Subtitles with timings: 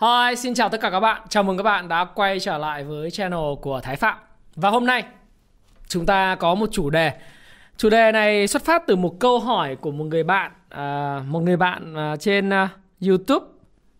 [0.00, 1.22] Hi, xin chào tất cả các bạn.
[1.28, 4.18] Chào mừng các bạn đã quay trở lại với channel của Thái Phạm.
[4.56, 5.04] Và hôm nay
[5.88, 7.12] chúng ta có một chủ đề.
[7.76, 11.40] Chủ đề này xuất phát từ một câu hỏi của một người bạn, à, một
[11.40, 12.68] người bạn à, trên à,
[13.06, 13.46] YouTube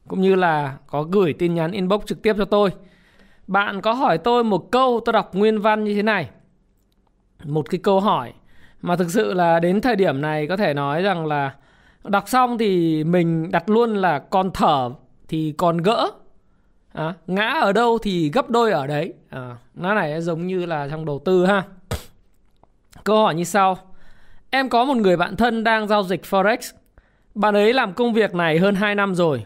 [0.08, 2.70] cũng như là có gửi tin nhắn inbox trực tiếp cho tôi.
[3.46, 6.28] Bạn có hỏi tôi một câu, tôi đọc nguyên văn như thế này.
[7.44, 8.32] Một cái câu hỏi
[8.82, 11.54] mà thực sự là đến thời điểm này có thể nói rằng là
[12.04, 14.90] đọc xong thì mình đặt luôn là còn thở
[15.34, 16.10] thì còn gỡ.
[16.92, 19.12] À, ngã ở đâu thì gấp đôi ở đấy.
[19.30, 21.62] À, nó này giống như là trong đầu tư ha.
[23.04, 23.78] Câu hỏi như sau.
[24.50, 26.56] Em có một người bạn thân đang giao dịch forex.
[27.34, 29.44] Bạn ấy làm công việc này hơn 2 năm rồi.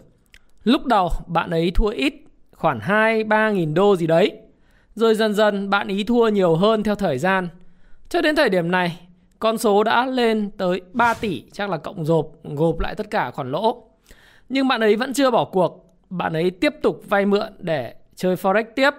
[0.64, 2.14] Lúc đầu bạn ấy thua ít
[2.56, 4.32] khoảng 2 3 nghìn đô gì đấy.
[4.94, 7.48] Rồi dần dần bạn ý thua nhiều hơn theo thời gian.
[8.08, 9.00] Cho đến thời điểm này
[9.38, 13.30] con số đã lên tới 3 tỷ chắc là cộng gộp gộp lại tất cả
[13.30, 13.87] khoản lỗ
[14.48, 15.84] nhưng bạn ấy vẫn chưa bỏ cuộc.
[16.10, 18.90] Bạn ấy tiếp tục vay mượn để chơi Forex tiếp.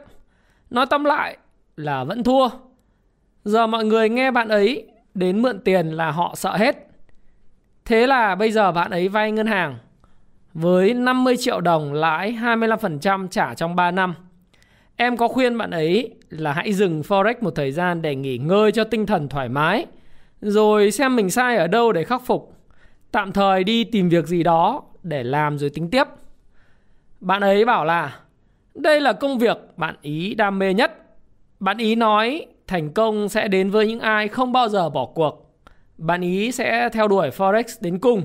[0.70, 1.38] Nói tóm lại
[1.76, 2.50] là vẫn thua.
[3.44, 6.88] Giờ mọi người nghe bạn ấy đến mượn tiền là họ sợ hết.
[7.86, 9.78] Thế là bây giờ bạn ấy vay ngân hàng
[10.54, 14.16] với 50 triệu đồng lãi 25% trả trong 3 năm.
[14.96, 18.72] Em có khuyên bạn ấy là hãy dừng Forex một thời gian để nghỉ ngơi
[18.72, 19.86] cho tinh thần thoải mái.
[20.42, 22.54] Rồi xem mình sai ở đâu để khắc phục.
[23.12, 26.08] Tạm thời đi tìm việc gì đó để làm rồi tính tiếp.
[27.20, 28.20] Bạn ấy bảo là
[28.76, 30.92] đây là công việc bạn ý đam mê nhất.
[31.60, 35.56] Bạn ý nói thành công sẽ đến với những ai không bao giờ bỏ cuộc.
[35.98, 38.24] Bạn ý sẽ theo đuổi Forex đến cùng.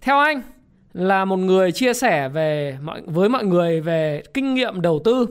[0.00, 0.42] Theo anh
[0.92, 5.26] là một người chia sẻ về mọi với mọi người về kinh nghiệm đầu tư.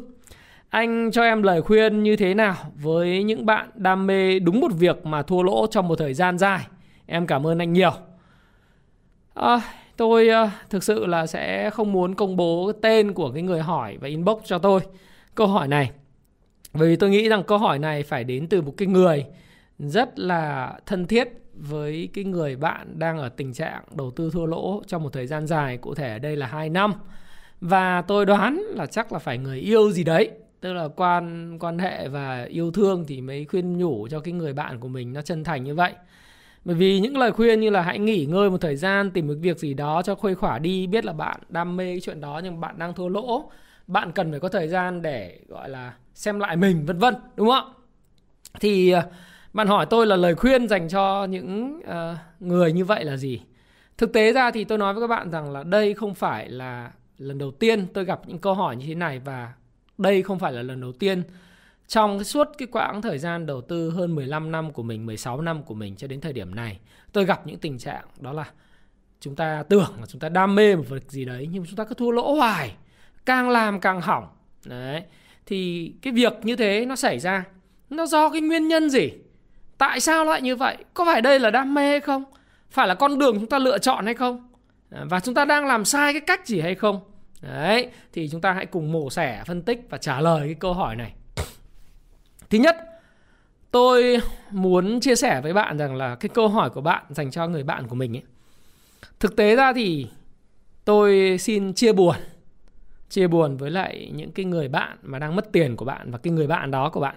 [0.70, 4.72] Anh cho em lời khuyên như thế nào với những bạn đam mê đúng một
[4.74, 6.68] việc mà thua lỗ trong một thời gian dài.
[7.06, 7.92] Em cảm ơn anh nhiều.
[9.34, 9.62] À,
[10.02, 13.98] tôi ờ, thực sự là sẽ không muốn công bố tên của cái người hỏi
[14.02, 14.82] và inbox cho tôi
[15.36, 15.92] câu hỏi này.
[16.74, 19.26] Vì tôi nghĩ rằng câu hỏi này phải đến từ một cái người
[19.80, 24.46] rất là thân thiết với cái người bạn đang ở tình trạng đầu tư thua
[24.46, 26.94] lỗ trong một thời gian dài, cụ thể ở đây là 2 năm.
[27.62, 31.80] Và tôi đoán là chắc là phải người yêu gì đấy, tức là quan quan
[31.80, 35.22] hệ và yêu thương thì mới khuyên nhủ cho cái người bạn của mình nó
[35.22, 35.94] chân thành như vậy
[36.66, 39.34] bởi vì những lời khuyên như là hãy nghỉ ngơi một thời gian tìm một
[39.42, 42.42] việc gì đó cho khuây khỏa đi biết là bạn đam mê cái chuyện đó
[42.44, 43.52] nhưng bạn đang thua lỗ
[43.88, 47.50] bạn cần phải có thời gian để gọi là xem lại mình vân vân đúng
[47.50, 47.74] không
[48.60, 49.02] thì ờ,
[49.54, 53.42] bạn hỏi tôi là lời khuyên dành cho những uh, người như vậy là gì?
[53.98, 56.92] Thực tế ra thì tôi nói với các bạn rằng là đây không phải là
[57.18, 59.54] lần đầu tiên tôi gặp những câu hỏi như thế này và
[59.98, 61.24] đây không phải là lần đầu tiên
[61.92, 65.42] trong cái suốt cái quãng thời gian đầu tư hơn 15 năm của mình, 16
[65.42, 66.80] năm của mình cho đến thời điểm này,
[67.12, 68.46] tôi gặp những tình trạng đó là
[69.20, 71.84] chúng ta tưởng là chúng ta đam mê một việc gì đấy nhưng chúng ta
[71.84, 72.76] cứ thua lỗ hoài,
[73.26, 74.28] càng làm càng hỏng.
[74.66, 75.04] Đấy.
[75.46, 77.44] Thì cái việc như thế nó xảy ra
[77.90, 79.12] nó do cái nguyên nhân gì?
[79.78, 80.78] Tại sao lại như vậy?
[80.94, 82.24] Có phải đây là đam mê hay không?
[82.70, 84.50] Phải là con đường chúng ta lựa chọn hay không?
[84.90, 87.00] Và chúng ta đang làm sai cái cách gì hay không?
[87.42, 90.74] Đấy, thì chúng ta hãy cùng mổ xẻ, phân tích và trả lời cái câu
[90.74, 91.14] hỏi này.
[92.52, 92.78] Thứ nhất,
[93.72, 94.18] tôi
[94.52, 97.64] muốn chia sẻ với bạn rằng là cái câu hỏi của bạn dành cho người
[97.64, 98.24] bạn của mình ấy.
[99.20, 100.08] Thực tế ra thì
[100.86, 102.16] tôi xin chia buồn
[103.10, 106.18] chia buồn với lại những cái người bạn mà đang mất tiền của bạn và
[106.18, 107.16] cái người bạn đó của bạn.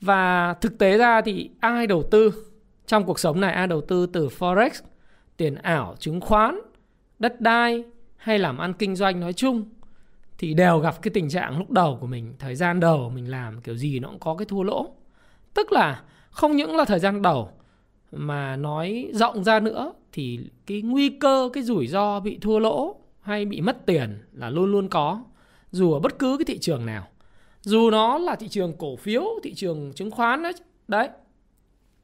[0.00, 2.32] Và thực tế ra thì ai đầu tư
[2.86, 4.70] trong cuộc sống này ai đầu tư từ forex,
[5.36, 6.60] tiền ảo, chứng khoán,
[7.18, 7.84] đất đai
[8.16, 9.64] hay làm ăn kinh doanh nói chung
[10.38, 13.60] thì đều gặp cái tình trạng lúc đầu của mình, thời gian đầu mình làm
[13.60, 14.94] kiểu gì nó cũng có cái thua lỗ.
[15.54, 17.50] Tức là không những là thời gian đầu
[18.12, 22.96] mà nói rộng ra nữa thì cái nguy cơ, cái rủi ro bị thua lỗ
[23.20, 25.22] hay bị mất tiền là luôn luôn có,
[25.70, 27.08] dù ở bất cứ cái thị trường nào.
[27.60, 30.52] Dù nó là thị trường cổ phiếu, thị trường chứng khoán đấy
[30.88, 31.08] đấy,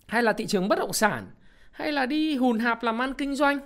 [0.07, 1.27] hay là thị trường bất động sản,
[1.73, 3.59] hay là đi hùn hạp làm ăn kinh doanh,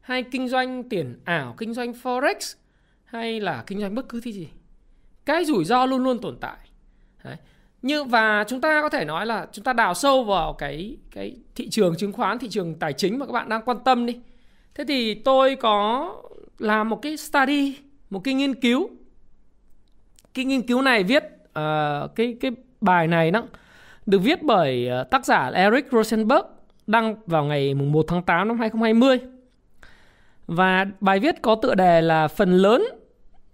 [0.00, 2.54] hay kinh doanh tiền ảo, kinh doanh forex
[3.10, 4.48] hay là kinh doanh bất cứ thứ gì
[5.24, 6.58] cái rủi ro luôn luôn tồn tại
[7.24, 7.36] Đấy.
[7.82, 11.36] như và chúng ta có thể nói là chúng ta đào sâu vào cái cái
[11.54, 14.20] thị trường chứng khoán thị trường tài chính mà các bạn đang quan tâm đi
[14.74, 16.14] thế thì tôi có
[16.58, 17.78] làm một cái study,
[18.10, 18.90] một cái nghiên cứu.
[20.34, 22.50] Cái nghiên cứu này viết uh, cái cái
[22.80, 23.42] bài này đó
[24.06, 26.46] được viết bởi ờ, tác giả Eric Rosenberg
[26.86, 29.18] đăng vào ngày 1 tháng 8 năm 2020.
[30.46, 32.84] Và bài viết có tựa đề là phần lớn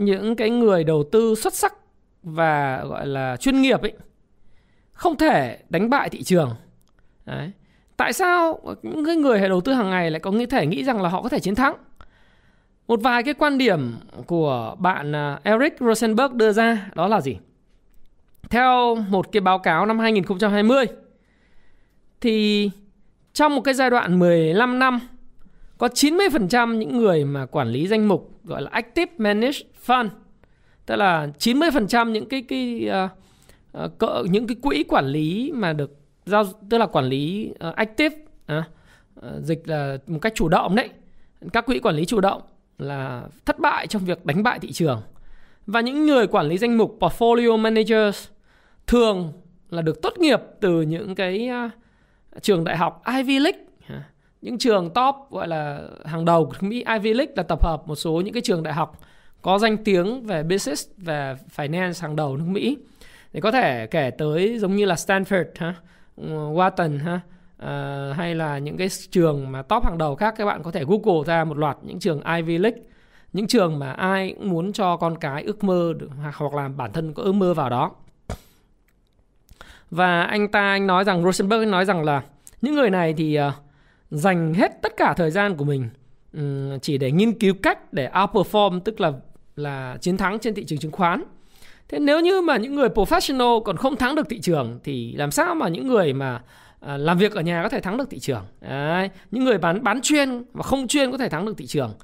[0.05, 1.75] những cái người đầu tư xuất sắc
[2.23, 3.93] và, gọi là, chuyên nghiệp ấy,
[4.93, 6.55] không thể đánh bại thị trường.
[7.27, 7.51] Đấy.
[7.97, 11.09] Tại sao những cái người đầu tư hàng ngày lại có thể nghĩ rằng là
[11.09, 11.75] họ có thể chiến thắng?
[12.89, 13.95] Một vài cái quan điểm
[14.27, 17.37] của bạn à, Eric Rosenberg đưa ra đó là gì?
[18.51, 20.87] Theo một cái báo cáo năm 2020
[22.21, 22.71] thì
[23.33, 25.01] trong một cái giai đoạn 15 năm
[25.79, 30.09] có 90% những người mà quản lý danh mục gọi là active managed fund
[30.87, 32.91] tức là 90% những cái cái
[33.85, 37.75] uh, uh, những cái quỹ quản lý mà được giao tức là quản lý uh,
[37.75, 38.17] active
[38.59, 38.65] uh,
[39.43, 40.89] dịch là một cách chủ động đấy.
[41.53, 42.43] Các quỹ quản lý chủ động
[42.79, 45.03] là thất bại trong việc đánh bại thị trường.
[45.67, 48.29] Và những người quản lý danh mục portfolio managers
[48.87, 49.33] thường
[49.71, 51.71] là được tốt nghiệp từ những cái uh,
[52.43, 53.64] trường đại học Ivy League
[54.45, 57.95] những trường top gọi là hàng đầu của Mỹ Ivy League là tập hợp một
[57.95, 58.99] số những cái trường đại học
[59.43, 62.79] có danh tiếng về business và finance hàng đầu nước Mỹ.
[63.33, 65.75] Thì có thể kể tới giống như là Stanford ha,
[66.27, 67.21] Wharton ha,
[67.63, 70.85] uh, hay là những cái trường mà top hàng đầu khác các bạn có thể
[70.85, 72.81] Google ra một loạt những trường Ivy League.
[73.33, 76.93] Những trường mà ai cũng muốn cho con cái ước mơ được, hoặc là bản
[76.93, 77.93] thân có ước mơ vào đó.
[79.91, 82.23] Và anh ta anh nói rằng Rosenberg nói rằng là
[82.63, 83.64] những người này thì uh,
[84.11, 85.89] dành hết tất cả thời gian của mình
[86.33, 89.13] ừ, chỉ để nghiên cứu cách để outperform tức là
[89.57, 91.25] là chiến thắng trên thị trường chứng khoán.
[91.89, 95.31] Thế nếu như mà những người professional còn không thắng được thị trường thì làm
[95.31, 96.43] sao mà những người mà
[96.81, 98.45] à, làm việc ở nhà có thể thắng được thị trường?
[98.61, 101.95] Đấy, những người bán bán chuyên và không chuyên có thể thắng được thị trường.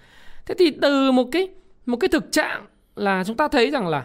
[0.46, 1.48] Thế thì từ một cái
[1.86, 2.66] một cái thực trạng
[2.96, 4.04] là chúng ta thấy rằng là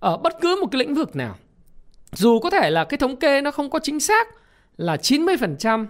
[0.00, 1.36] ở bất cứ một cái lĩnh vực nào
[2.12, 4.28] dù có thể là cái thống kê nó không có chính xác
[4.76, 5.86] là 90%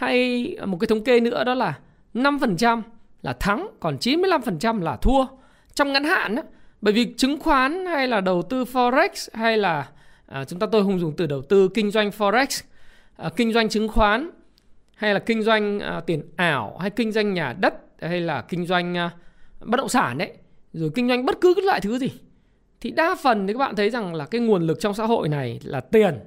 [0.00, 1.78] hay một cái thống kê nữa đó là
[2.14, 2.82] 5%
[3.22, 5.26] là thắng còn 95% là thua.
[5.74, 6.42] Trong ngắn hạn đó,
[6.80, 9.88] bởi vì chứng khoán hay là đầu tư forex hay là
[10.26, 12.62] à, chúng ta tôi không dùng từ đầu tư kinh doanh forex
[13.16, 14.30] à, kinh doanh chứng khoán
[14.94, 18.66] hay là kinh doanh à, tiền ảo hay kinh doanh nhà đất hay là kinh
[18.66, 19.10] doanh à,
[19.60, 20.32] bất động sản đấy
[20.72, 22.10] rồi kinh doanh bất cứ cái loại thứ gì
[22.80, 25.28] thì đa phần thì các bạn thấy rằng là cái nguồn lực trong xã hội
[25.28, 26.18] này là tiền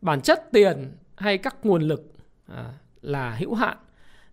[0.00, 2.12] bản chất tiền hay các nguồn lực
[2.46, 2.64] à,
[3.02, 3.76] là hữu hạn.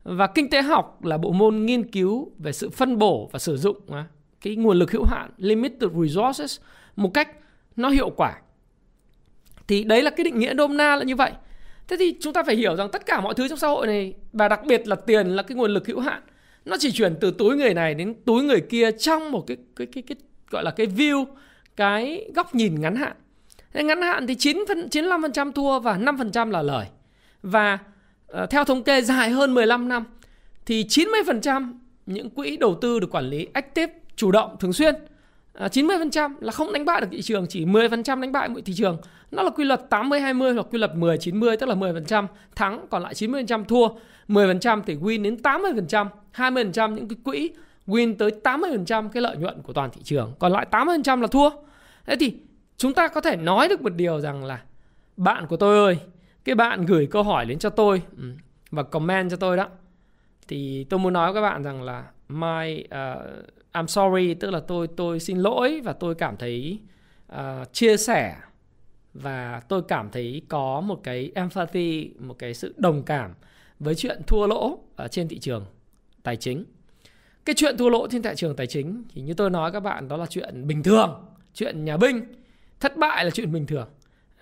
[0.04, 3.58] Và kinh tế học là bộ môn nghiên cứu về sự phân bổ và sử
[3.58, 4.06] dụng à,
[4.42, 6.60] cái nguồn lực hữu hạn limited resources
[6.96, 7.30] một cách
[7.76, 8.42] nó hiệu quả.
[9.68, 11.32] Thì đấy là cái định nghĩa nôm na là như vậy.
[11.88, 14.14] Thế thì chúng ta phải hiểu rằng tất cả mọi thứ trong xã hội này
[14.34, 16.22] và đặc biệt là tiền là cái nguồn lực hữu hạn
[16.66, 19.88] nó chỉ chuyển từ túi người này đến túi người kia trong một cái cái
[19.88, 20.16] cái, cái
[20.50, 21.26] gọi là cái view
[21.76, 23.16] cái góc nhìn ngắn hạn.
[23.74, 26.86] Thế ngắn hạn thì 9 phần 95% thua và 5% là lời.
[27.44, 27.78] Và
[28.30, 30.04] Ờ, theo thống kê dài hơn 15 năm,
[30.66, 34.96] thì 90% những quỹ đầu tư được quản lý active, chủ động, thường xuyên
[35.54, 38.74] à, 90% là không đánh bại được thị trường, chỉ 10% đánh bại mọi thị
[38.78, 38.98] trường.
[39.32, 42.86] Nó là quy luật 80 20 hoặc quy luật 10 90 tức là 10% thắng,
[42.90, 43.88] còn lại 90% thua.
[44.28, 47.50] 10% thì win đến 80% 20% những cái quỹ
[47.88, 51.50] win tới 80% cái lợi nhuận của toàn thị trường, còn lại 80% là thua.
[52.06, 52.34] Thế thì
[52.78, 54.62] chúng ta có thể nói được một điều rằng là,
[55.18, 55.98] bạn của tôi ơi
[56.44, 58.24] cái bạn gửi câu hỏi đến cho tôi ừ,
[58.72, 59.68] và comment cho tôi đó.
[60.48, 64.60] Thì tôi muốn nói với các bạn rằng là my uh, I'm sorry tức là
[64.60, 66.80] tôi tôi xin lỗi và tôi cảm thấy
[67.34, 68.36] uh, chia sẻ
[69.14, 73.34] và tôi cảm thấy có một cái empathy một cái sự đồng cảm
[73.80, 75.66] với chuyện thua lỗ ở trên thị trường
[76.24, 76.66] tài chính.
[77.46, 80.08] Cái chuyện thua lỗ trên thị trường tài chính thì như tôi nói các bạn
[80.08, 82.22] đó là chuyện bình thường chuyện nhà binh.
[82.80, 83.90] Thất bại là chuyện bình thường.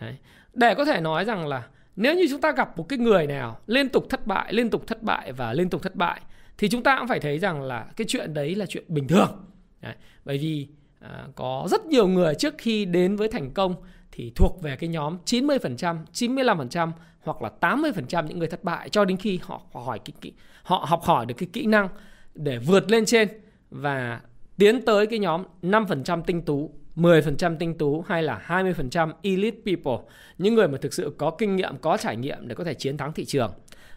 [0.02, 0.16] Đấy.
[0.54, 3.60] để có thể nói rằng là nếu như chúng ta gặp một cái người nào
[3.68, 6.22] liên tục thất bại liên tục thất bại và liên tục thất bại
[6.58, 9.46] thì chúng ta cũng phải thấy rằng là cái chuyện đấy là chuyện bình thường
[9.82, 9.94] đấy.
[10.26, 10.68] bởi vì
[11.00, 13.76] à, có rất nhiều người trước khi đến với thành công
[14.12, 19.06] thì thuộc về cái nhóm 90%, 95% hoặc là 80% những người thất bại cho
[19.06, 20.32] đến khi họ hỏi cái cái
[20.64, 21.88] họ học hỏi được cái kỹ năng
[22.34, 23.28] để vượt lên trên
[23.70, 24.22] và
[24.58, 30.08] tiến tới cái nhóm 5% tinh tú, 10% tinh tú hay là 20% elite people,
[30.38, 32.98] những người mà thực sự có kinh nghiệm, có trải nghiệm để có thể chiến
[32.98, 33.52] thắng thị trường.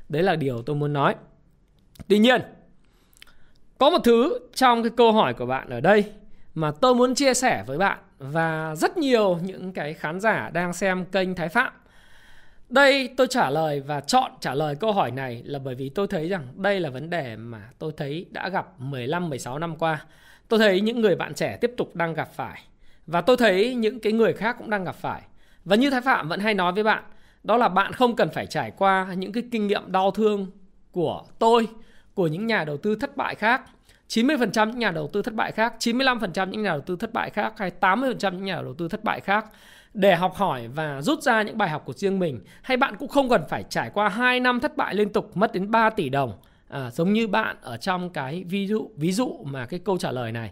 [0.09, 1.15] Đấy là điều tôi muốn nói.
[2.09, 2.41] Tuy nhiên,
[3.79, 6.05] có một thứ trong cái câu hỏi của bạn ở đây
[6.55, 10.73] mà tôi muốn chia sẻ với bạn và rất nhiều những cái khán giả đang
[10.73, 11.73] xem kênh Thái Phạm.
[12.69, 16.07] đây tôi trả lời và chọn trả lời câu hỏi này là bởi vì tôi
[16.07, 20.05] thấy rằng đây là vấn đề mà tôi thấy đã gặp 15 16 năm qua.
[20.49, 22.61] Tôi thấy những người bạn trẻ tiếp tục đang gặp phải
[23.11, 25.23] và tôi thấy những cái người khác cũng đang gặp phải.
[25.65, 27.05] Và như Thái Phạm vẫn hay nói với bạn,
[27.45, 30.47] đó là bạn không cần phải trải qua những cái kinh nghiệm đau thương
[30.93, 31.69] của tôi,
[32.15, 33.63] của những nhà đầu tư thất bại khác.
[34.09, 37.31] 90% những nhà đầu tư thất bại khác, 95% những nhà đầu tư thất bại
[37.31, 39.47] khác hay 80% những nhà đầu tư thất bại khác.
[39.95, 43.09] Để học hỏi và rút ra những bài học của riêng mình hay bạn cũng
[43.09, 46.09] không cần phải trải qua 2 năm thất bại liên tục mất đến 3 tỷ
[46.09, 46.33] đồng.
[46.69, 50.11] À, giống như bạn ở trong cái ví dụ ví dụ mà cái câu trả
[50.11, 50.51] lời này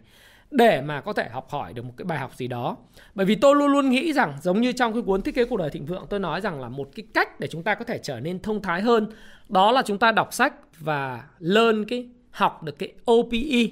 [0.50, 2.76] để mà có thể học hỏi được một cái bài học gì đó.
[3.14, 5.56] Bởi vì tôi luôn luôn nghĩ rằng giống như trong cái cuốn thiết kế cuộc
[5.56, 7.98] đời thịnh vượng tôi nói rằng là một cái cách để chúng ta có thể
[8.02, 9.06] trở nên thông thái hơn
[9.48, 13.68] đó là chúng ta đọc sách và learn cái học được cái OPE.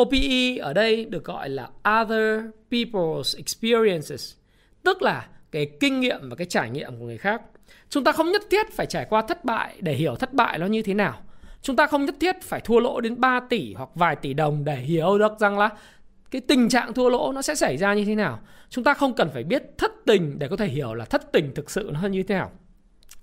[0.00, 2.40] OPE ở đây được gọi là Other
[2.70, 4.34] People's Experiences,
[4.82, 7.42] tức là cái kinh nghiệm và cái trải nghiệm của người khác.
[7.88, 10.66] Chúng ta không nhất thiết phải trải qua thất bại để hiểu thất bại nó
[10.66, 11.22] như thế nào.
[11.62, 14.64] Chúng ta không nhất thiết phải thua lỗ đến 3 tỷ hoặc vài tỷ đồng
[14.64, 15.70] để hiểu được rằng là
[16.30, 18.40] cái tình trạng thua lỗ nó sẽ xảy ra như thế nào.
[18.70, 21.54] Chúng ta không cần phải biết thất tình để có thể hiểu là thất tình
[21.54, 22.50] thực sự nó như thế nào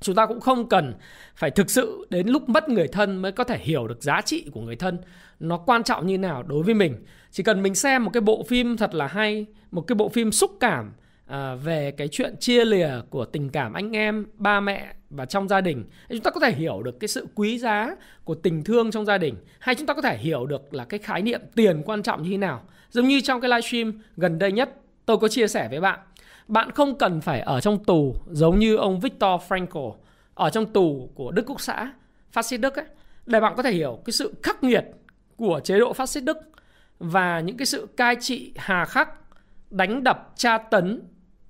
[0.01, 0.93] chúng ta cũng không cần
[1.35, 4.45] phải thực sự đến lúc mất người thân mới có thể hiểu được giá trị
[4.51, 4.97] của người thân
[5.39, 8.43] nó quan trọng như nào đối với mình chỉ cần mình xem một cái bộ
[8.43, 10.93] phim thật là hay một cái bộ phim xúc cảm
[11.27, 15.47] à, về cái chuyện chia lìa của tình cảm anh em ba mẹ và trong
[15.47, 15.85] gia đình.
[16.09, 19.17] Chúng ta có thể hiểu được cái sự quý giá của tình thương trong gia
[19.17, 22.23] đình hay chúng ta có thể hiểu được là cái khái niệm tiền quan trọng
[22.23, 22.63] như thế nào.
[22.91, 24.75] Giống như trong cái livestream gần đây nhất
[25.05, 25.99] tôi có chia sẻ với bạn.
[26.47, 29.93] Bạn không cần phải ở trong tù giống như ông Viktor Frankl
[30.33, 31.91] ở trong tù của Đức Quốc xã
[32.31, 32.85] phát xít Đức ấy
[33.25, 34.85] để bạn có thể hiểu cái sự khắc nghiệt
[35.37, 36.37] của chế độ phát xít Đức
[36.99, 39.09] và những cái sự cai trị hà khắc,
[39.69, 41.01] đánh đập, tra tấn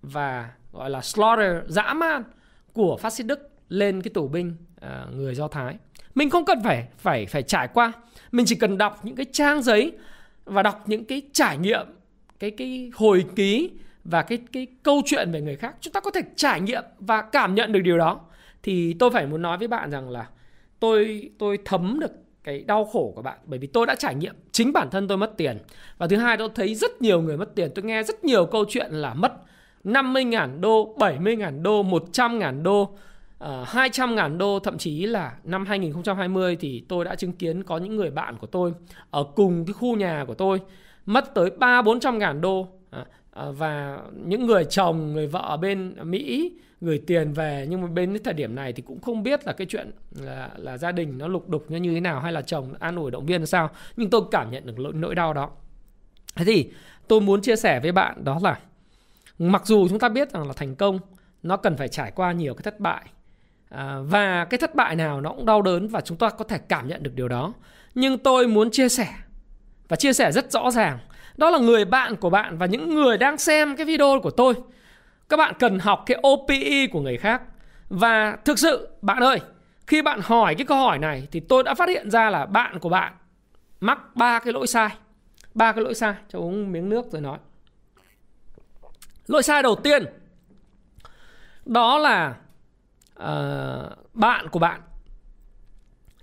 [0.01, 2.23] và gọi là slaughter dã man
[2.73, 5.75] của phát xít Đức lên cái tù binh à, người Do Thái.
[6.15, 7.91] Mình không cần phải phải phải trải qua,
[8.31, 9.91] mình chỉ cần đọc những cái trang giấy
[10.45, 11.87] và đọc những cái trải nghiệm,
[12.39, 13.71] cái cái hồi ký
[14.03, 15.75] và cái cái câu chuyện về người khác.
[15.81, 18.21] Chúng ta có thể trải nghiệm và cảm nhận được điều đó.
[18.63, 20.27] Thì tôi phải muốn nói với bạn rằng là
[20.79, 22.11] tôi tôi thấm được
[22.43, 25.17] cái đau khổ của bạn bởi vì tôi đã trải nghiệm chính bản thân tôi
[25.17, 25.57] mất tiền.
[25.97, 27.71] Và thứ hai tôi thấy rất nhiều người mất tiền.
[27.75, 29.33] Tôi nghe rất nhiều câu chuyện là mất
[29.83, 32.97] 50.000 đô, 70.000 đô, 100.000 đô,
[33.39, 37.77] Ờ, uh, 200.000 đô Thậm chí là năm 2020 thì tôi đã chứng kiến có
[37.77, 38.73] những người bạn của tôi
[39.09, 40.61] Ở cùng cái khu nhà của tôi
[41.05, 42.67] Mất tới 3-400.000 đô.
[42.89, 47.81] Ờ, ờ, và những người chồng người vợ ở bên Mỹ gửi tiền về nhưng
[47.81, 50.77] mà bên cái thời điểm này thì cũng không biết là cái chuyện là là
[50.77, 53.45] gia đình nó lục đục như thế nào hay là chồng an ủi động viên
[53.45, 55.49] sao nhưng tôi cảm nhận được nỗi, nỗi đau đó.
[56.35, 56.71] Thế thì
[57.07, 58.59] tôi muốn chia sẻ với bạn đó là
[59.39, 60.99] mặc dù chúng ta biết rằng là thành công
[61.43, 63.05] nó cần phải trải qua nhiều cái thất bại
[63.69, 66.57] à, và cái thất bại nào nó cũng đau đớn và chúng ta có thể
[66.57, 67.53] cảm nhận được điều đó.
[67.95, 69.07] Nhưng tôi muốn chia sẻ
[69.87, 70.99] và chia sẻ rất rõ ràng
[71.37, 74.53] đó là người bạn của bạn và những người đang xem cái video của tôi.
[75.29, 77.41] Các bạn cần học cái OPE của người khác.
[77.89, 79.39] Và thực sự bạn ơi
[79.87, 82.79] khi bạn hỏi cái câu hỏi này thì tôi đã phát hiện ra là bạn
[82.79, 83.13] của bạn
[83.79, 84.89] mắc ba cái lỗi sai.
[85.53, 87.37] Ba cái lỗi sai cho uống miếng nước rồi nói.
[89.27, 90.05] Lỗi sai đầu tiên
[91.65, 92.35] đó là
[93.23, 94.81] uh, bạn của bạn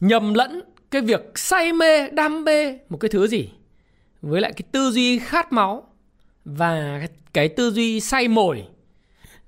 [0.00, 3.50] nhầm lẫn cái việc say mê đam mê một cái thứ gì
[4.22, 5.86] với lại cái tư duy khát máu
[6.44, 7.00] và
[7.32, 8.66] cái tư duy say mồi.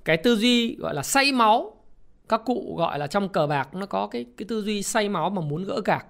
[0.05, 1.77] Cái tư duy gọi là say máu
[2.29, 5.31] các cụ gọi là trong cờ bạc nó có cái cái tư duy say máu
[5.31, 6.07] mà muốn gỡ gạc.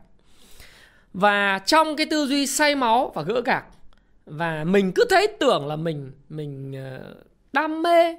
[1.12, 3.64] Và trong cái tư duy say máu và gỡ gạc
[4.26, 7.14] và mình cứ thấy tưởng là mình mình ờ,
[7.52, 8.16] đam mê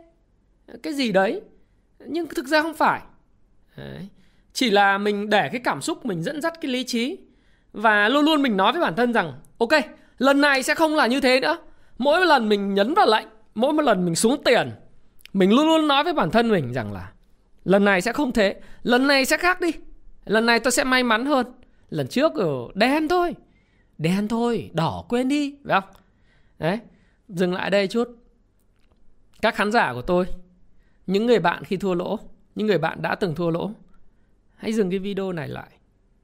[0.83, 1.41] cái gì đấy
[2.07, 3.01] nhưng thực ra không phải.
[3.77, 4.07] Đấy.
[4.53, 7.17] chỉ là mình để cái cảm xúc mình dẫn dắt cái lý trí.
[7.73, 9.69] Và luôn luôn mình nói với bản thân rằng, ok,
[10.17, 11.57] lần này sẽ không là như thế nữa.
[11.97, 14.71] Mỗi lần mình nhấn vào lệnh, mỗi một lần mình xuống tiền,
[15.33, 17.11] mình luôn luôn nói với bản thân mình rằng là,
[17.63, 18.55] lần này sẽ không thế.
[18.83, 19.71] Lần này sẽ khác đi.
[20.25, 21.45] Lần này tôi sẽ may mắn hơn.
[21.89, 23.35] Lần trước ở đen thôi.
[23.97, 25.55] Đen thôi, đỏ quên đi.
[25.65, 25.89] Phải không?
[26.59, 26.79] Đấy.
[27.29, 28.07] Dừng lại đây chút.
[29.41, 30.25] Các khán giả của tôi
[31.09, 32.19] những người bạn khi thua lỗ,
[32.55, 33.71] những người bạn đã từng thua lỗ,
[34.55, 35.69] hãy dừng cái video này lại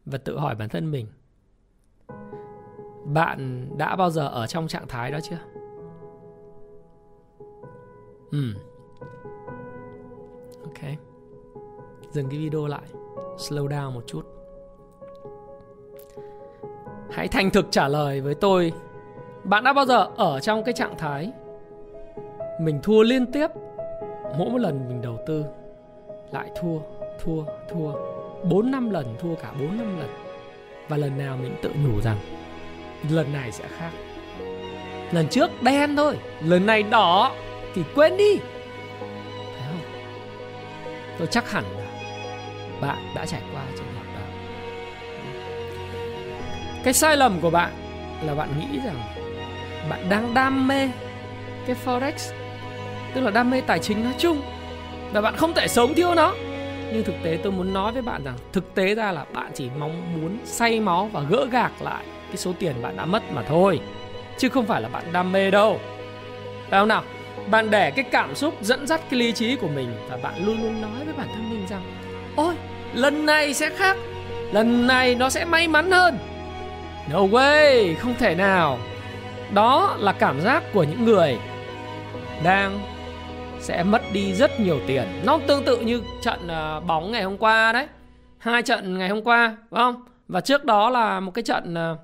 [0.05, 1.07] và tự hỏi bản thân mình,
[3.05, 5.37] bạn đã bao giờ ở trong trạng thái đó chưa?
[8.31, 8.53] Ừ
[10.63, 10.91] ok.
[12.11, 12.89] Dừng cái video lại,
[13.37, 14.25] slow down một chút.
[17.09, 18.73] Hãy thành thực trả lời với tôi,
[19.43, 21.31] bạn đã bao giờ ở trong cái trạng thái
[22.59, 23.47] mình thua liên tiếp
[24.37, 25.45] mỗi một lần mình đầu tư,
[26.31, 26.79] lại thua
[27.19, 27.91] thua thua.
[28.43, 30.09] Bốn năm lần thua cả bốn năm lần.
[30.87, 32.17] Và lần nào mình tự nhủ rằng,
[33.09, 33.91] lần này sẽ khác.
[35.11, 37.35] Lần trước đen thôi, lần này đỏ,
[37.75, 38.37] thì quên đi.
[38.99, 39.79] Phải không?
[41.17, 41.85] Tôi chắc hẳn là
[42.81, 44.25] bạn đã trải qua trường hợp đó.
[46.83, 47.71] Cái sai lầm của bạn
[48.21, 48.97] là bạn nghĩ rằng
[49.89, 50.89] bạn đang đam mê
[51.67, 52.33] cái forex
[53.15, 54.41] tức là đam mê tài chính nói chung.
[55.13, 56.33] Và bạn không thể sống thiếu nó.
[56.93, 59.69] Nhưng thực tế tôi muốn nói với bạn rằng, thực tế ra là bạn chỉ
[59.79, 63.43] mong muốn say máu và gỡ gạc lại cái số tiền bạn đã mất mà
[63.43, 63.79] thôi.
[64.37, 65.79] Chứ không phải là bạn đam mê đâu.
[66.69, 67.03] Phải không nào?
[67.49, 70.63] Bạn để cái cảm xúc dẫn dắt cái lý trí của mình và bạn luôn
[70.63, 71.81] luôn nói với bản thân mình rằng,
[72.35, 72.53] ôi,
[72.93, 73.97] lần này sẽ khác.
[74.51, 76.17] Lần này nó sẽ may mắn hơn.
[77.11, 77.95] No way!
[77.99, 78.79] Không thể nào.
[79.53, 81.37] Đó là cảm giác của những người
[82.43, 82.94] đang
[83.65, 85.03] sẽ mất đi rất nhiều tiền.
[85.23, 87.87] Nó tương tự như trận à, bóng ngày hôm qua đấy.
[88.37, 90.05] Hai trận ngày hôm qua phải không?
[90.27, 91.95] Và trước đó là một cái trận à,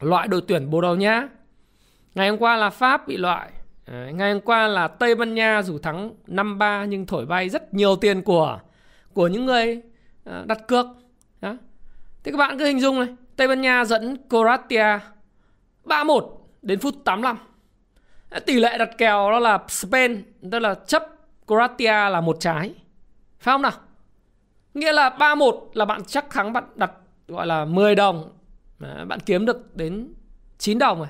[0.00, 1.28] loại đội tuyển Bồ Đào Nha.
[2.14, 3.50] Ngày hôm qua là Pháp bị loại.
[4.12, 7.96] Ngày hôm qua là Tây Ban Nha dù thắng 5-3 nhưng thổi bay rất nhiều
[7.96, 8.60] tiền của
[9.12, 9.80] của những người
[10.24, 10.86] à, đặt cược.
[11.40, 11.56] Đó.
[12.24, 14.98] Thế các bạn cứ hình dung này, Tây Ban Nha dẫn Croatia
[15.84, 16.28] 3-1
[16.62, 17.38] đến phút 85.
[18.46, 21.06] Tỷ lệ đặt kèo đó là Spain, tức là chấp
[21.46, 22.74] Croatia là một trái.
[23.40, 23.72] Phải không nào?
[24.74, 26.92] Nghĩa là 3-1 là bạn chắc thắng bạn đặt
[27.28, 28.32] gọi là 10 đồng.
[29.08, 30.14] Bạn kiếm được đến
[30.58, 31.08] 9 đồng rồi.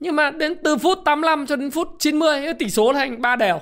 [0.00, 3.60] Nhưng mà đến từ phút 85 cho đến phút 90 tỷ số thành ba đều.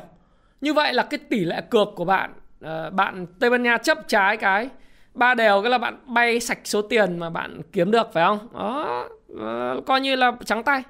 [0.60, 3.98] Như vậy là cái tỷ lệ cược của bạn ờ, bạn Tây Ban Nha chấp
[4.08, 4.68] trái cái
[5.14, 8.38] ba đều cái là bạn bay sạch số tiền mà bạn kiếm được phải không?
[8.54, 9.08] Đó,
[9.38, 10.82] ờ, coi như là trắng tay.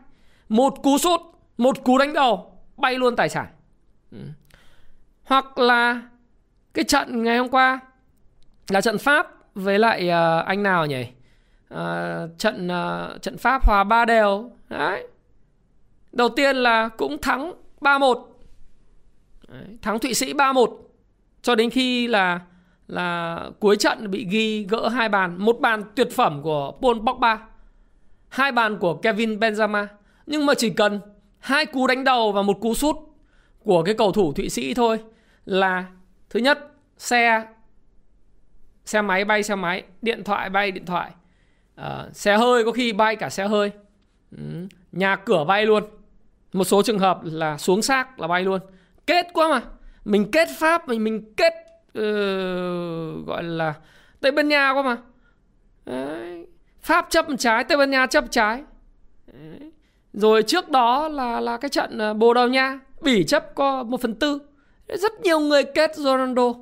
[0.49, 1.21] Một cú sút,
[1.59, 3.47] một cú đánh đầu bay luôn tài sản.
[4.13, 4.19] Ừ.
[5.25, 6.03] Hoặc là
[6.75, 7.81] cái trận ngày hôm qua
[8.69, 11.07] là trận Pháp với lại uh, anh nào nhỉ?
[11.75, 14.51] Uh, trận uh, trận Pháp hòa ba đều.
[14.69, 15.07] Đấy.
[16.13, 18.25] Đầu tiên là cũng thắng 3-1.
[19.49, 20.77] Đấy, thắng Thụy Sĩ 3-1
[21.43, 22.41] cho đến khi là
[22.89, 27.39] là cuối trận bị ghi gỡ hai bàn, một bàn tuyệt phẩm của Paul Pogba,
[28.29, 29.87] hai bàn của Kevin Benzema.
[30.29, 31.01] Nhưng mà chỉ cần
[31.39, 32.97] hai cú đánh đầu và một cú sút
[33.65, 34.99] của cái cầu thủ Thụy Sĩ thôi
[35.45, 35.85] là
[36.31, 36.59] thứ nhất
[36.99, 37.47] xe
[38.85, 41.11] xe máy bay xe máy, điện thoại bay điện thoại,
[41.81, 41.87] uh,
[42.17, 43.71] xe hơi có khi bay cả xe hơi,
[44.37, 44.67] ừ.
[44.93, 45.85] nhà cửa bay luôn.
[46.53, 48.61] Một số trường hợp là xuống xác là bay luôn.
[49.07, 49.63] Kết quá mà
[50.05, 51.53] mình kết pháp mình mình kết
[51.99, 53.75] uh, gọi là
[54.21, 54.97] tây ban nha quá mà
[55.87, 56.47] Đấy.
[56.81, 58.63] pháp chấp trái tây ban nha chấp trái
[59.27, 59.68] Đấy
[60.19, 64.01] rồi trước đó là là cái trận à, bồ đào nha bỉ chấp có một
[64.01, 64.39] phần tư.
[64.89, 66.53] Rất nhiều người kết ronaldo.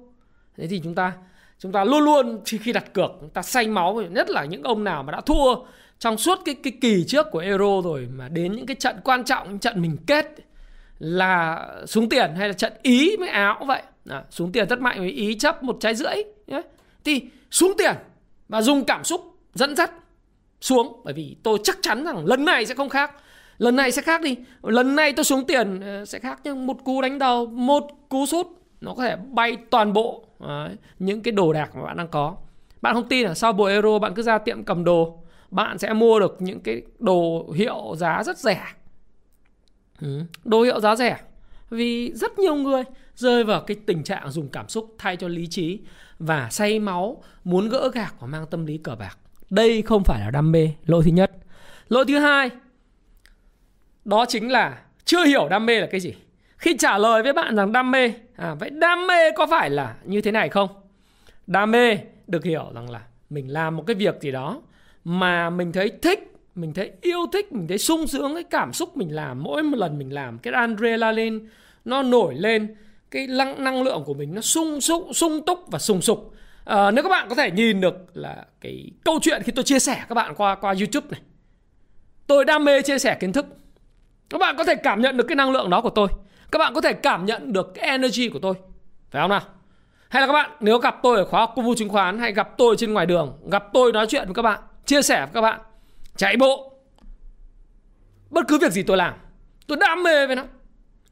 [0.56, 1.12] Thế thì chúng ta
[1.58, 4.84] chúng ta luôn luôn khi đặt cược chúng ta say máu nhất là những ông
[4.84, 5.54] nào mà đã thua
[5.98, 9.24] trong suốt cái cái kỳ trước của euro rồi mà đến những cái trận quan
[9.24, 10.26] trọng trận mình kết
[10.98, 13.82] là xuống tiền hay là trận ý với áo cũng vậy.
[14.08, 16.14] À, xuống tiền rất mạnh với ý chấp một trái rưỡi
[16.46, 16.62] nhé
[17.04, 17.94] thì xuống tiền
[18.48, 19.90] và dùng cảm xúc dẫn dắt
[20.60, 21.00] xuống.
[21.04, 23.10] Bởi vì tôi chắc chắn rằng lần này sẽ không khác
[23.58, 24.36] lần này sẽ khác đi.
[24.62, 28.26] Lần này tôi xuống tiền ờ, sẽ khác nhưng một cú đánh đầu một cú
[28.26, 28.46] sút
[28.80, 32.36] nó có thể bay toàn bộ Đấy, những cái đồ đạc mà bạn đang có.
[32.82, 35.18] Bạn không tin là sau buổi euro bạn cứ ra tiệm cầm đồ
[35.50, 38.62] bạn sẽ mua được những cái đồ hiệu giá rất rẻ.
[40.00, 40.20] Ừ.
[40.44, 41.18] đồ hiệu giá rẻ
[41.70, 42.82] vì rất nhiều người
[43.14, 45.80] rơi vào cái tình trạng dùng cảm xúc thay cho lý trí
[46.18, 49.18] và say máu muốn gỡ gạc và mang tâm lý cờ bạc.
[49.50, 51.32] Đây không phải là đam mê lỗi thứ nhất.
[51.88, 52.50] Lỗi thứ hai
[54.06, 56.14] đó chính là chưa hiểu đam mê là cái gì.
[56.58, 59.96] Khi trả lời với bạn rằng đam mê à, vậy đam mê có phải là
[60.04, 60.68] như thế này không?
[61.46, 64.62] Đam mê được hiểu rằng là mình làm một cái việc gì đó
[65.04, 68.96] mà mình thấy thích mình thấy yêu thích mình thấy sung sướng cái cảm xúc
[68.96, 69.42] mình làm.
[69.42, 71.38] Mỗi một lần mình làm cái adrenaline
[71.84, 72.74] nó nổi lên
[73.10, 76.34] cái năng năng lượng của mình nó sung sung sung túc và sung sục.
[76.64, 79.78] À, nếu các bạn có thể nhìn được là cái câu chuyện khi tôi chia
[79.78, 81.20] sẻ các bạn qua qua youtube này.
[82.26, 83.46] Tôi đam mê chia sẻ kiến thức
[84.30, 86.08] các bạn có thể cảm nhận được cái năng lượng đó của tôi.
[86.52, 88.54] Các bạn có thể cảm nhận được cái energy của tôi.
[89.10, 89.42] Phải không nào?
[90.08, 92.32] Hay là các bạn nếu gặp tôi ở khóa học công vụ chứng khoán hay
[92.32, 95.30] gặp tôi trên ngoài đường gặp tôi nói chuyện với các bạn chia sẻ với
[95.34, 95.60] các bạn
[96.16, 96.72] chạy bộ
[98.30, 99.14] bất cứ việc gì tôi làm
[99.66, 100.42] tôi đam mê với nó.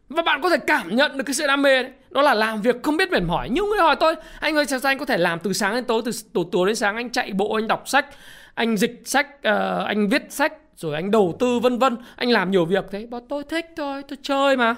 [0.09, 1.92] Và bạn có thể cảm nhận được cái sự đam mê đấy.
[2.11, 3.48] Đó là làm việc không biết mệt mỏi.
[3.50, 6.03] Nhiều người hỏi tôi anh ơi sao anh có thể làm từ sáng đến tối
[6.35, 8.07] từ tối đến sáng anh chạy bộ anh đọc sách
[8.55, 11.97] anh dịch sách uh, anh viết sách rồi anh đầu tư vân vân.
[12.17, 13.07] Anh làm nhiều việc thế.
[13.07, 14.77] Bảo tôi thích thôi tôi chơi mà.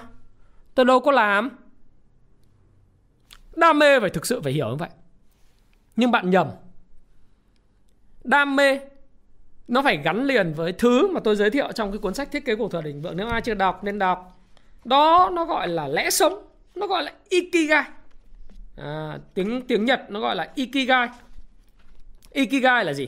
[0.75, 1.49] Tôi đâu có làm.
[3.55, 4.89] Đam mê phải thực sự phải hiểu như vậy.
[5.95, 6.47] Nhưng bạn nhầm.
[8.23, 8.79] Đam mê
[9.67, 12.45] nó phải gắn liền với thứ mà tôi giới thiệu trong cái cuốn sách thiết
[12.45, 13.17] kế cuộc thời đỉnh vượng.
[13.17, 14.39] Nếu ai chưa đọc nên đọc.
[14.85, 16.47] Đó nó gọi là lẽ sống.
[16.75, 17.83] Nó gọi là ikigai.
[18.77, 21.07] À, tiếng tiếng nhật nó gọi là ikigai.
[22.31, 23.07] Ikigai là gì?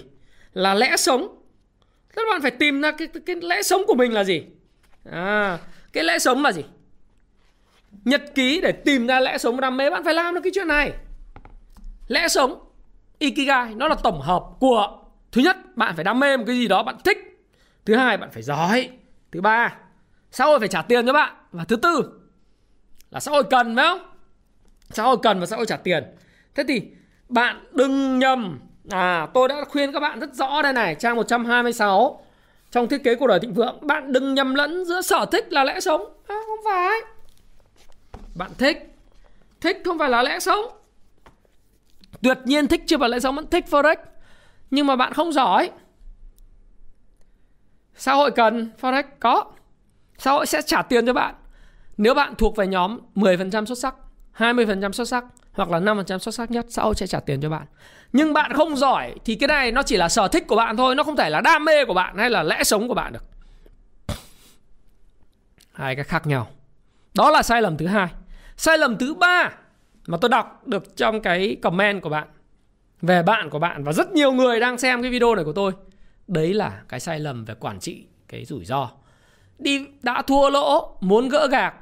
[0.54, 1.39] Là lẽ sống
[2.16, 4.44] các bạn phải tìm ra cái, cái, cái lẽ sống của mình là gì.
[5.12, 5.58] À,
[5.94, 6.64] cái lẽ sống là gì?
[8.06, 9.90] Nhật ký để tìm ra lẽ sống đam mê.
[9.90, 10.94] Bạn phải làm được cái chuyện này.
[12.08, 12.72] Lẽ sống
[13.20, 15.00] ikigai nó là tổng hợp của
[15.32, 17.18] thứ nhất bạn phải đam mê một cái gì đó bạn thích.
[17.86, 18.90] Thứ hai bạn phải giỏi.
[19.32, 19.76] Thứ ba
[20.32, 21.36] xã hội phải trả tiền cho bạn.
[21.52, 22.20] Và thứ tư
[23.12, 24.00] là xã hội cần phải không?
[24.90, 26.04] Xã hội cần và xã hội trả tiền.
[26.56, 26.82] Thế thì
[27.30, 32.22] bạn đừng nhầm à tôi đã khuyên các bạn rất rõ đây này trang 126
[32.72, 35.64] trong thiết kế cuộc đời thịnh vượng bạn đừng nhầm lẫn giữa sở thích là
[35.64, 36.02] lẽ sống.
[36.28, 37.00] À, không phải.
[38.36, 38.96] Bạn thích.
[39.62, 40.66] Thích không phải là lẽ sống.
[42.22, 43.96] Tuyệt nhiên thích chưa phải lẽ sống bạn thích forex.
[44.72, 45.72] Nhưng mà bạn không giỏi.
[47.96, 49.46] Xã hội cần forex có.
[50.18, 51.36] Xã hội sẽ trả tiền cho bạn.
[51.98, 53.96] Nếu bạn thuộc về nhóm 10% xuất sắc
[54.38, 57.50] 20% xuất sắc hoặc là 5% xuất sắc nhất xã hội sẽ trả tiền cho
[57.50, 57.66] bạn
[58.14, 60.96] nhưng bạn không giỏi thì cái này nó chỉ là sở thích của bạn thôi,
[60.96, 63.24] nó không thể là đam mê của bạn hay là lẽ sống của bạn được.
[65.74, 66.48] Hai cái khác nhau.
[67.14, 68.08] Đó là sai lầm thứ hai.
[68.58, 69.52] Sai lầm thứ ba
[70.08, 72.28] mà tôi đọc được trong cái comment của bạn,
[73.02, 75.72] về bạn của bạn và rất nhiều người đang xem cái video này của tôi,
[76.28, 78.90] đấy là cái sai lầm về quản trị cái rủi ro.
[79.58, 81.76] Đi, đã thua lỗ, muốn gỡ gạc,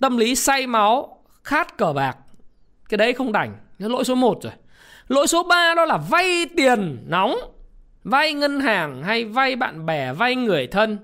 [0.00, 2.16] tâm lý say máu, khát cờ bạc.
[2.88, 4.52] Cái đấy không đành, nó lỗi số 1 rồi
[5.08, 7.36] lỗi số 3 đó là vay tiền nóng
[8.06, 10.98] vay ngân hàng hay vay bạn bè vay người thân.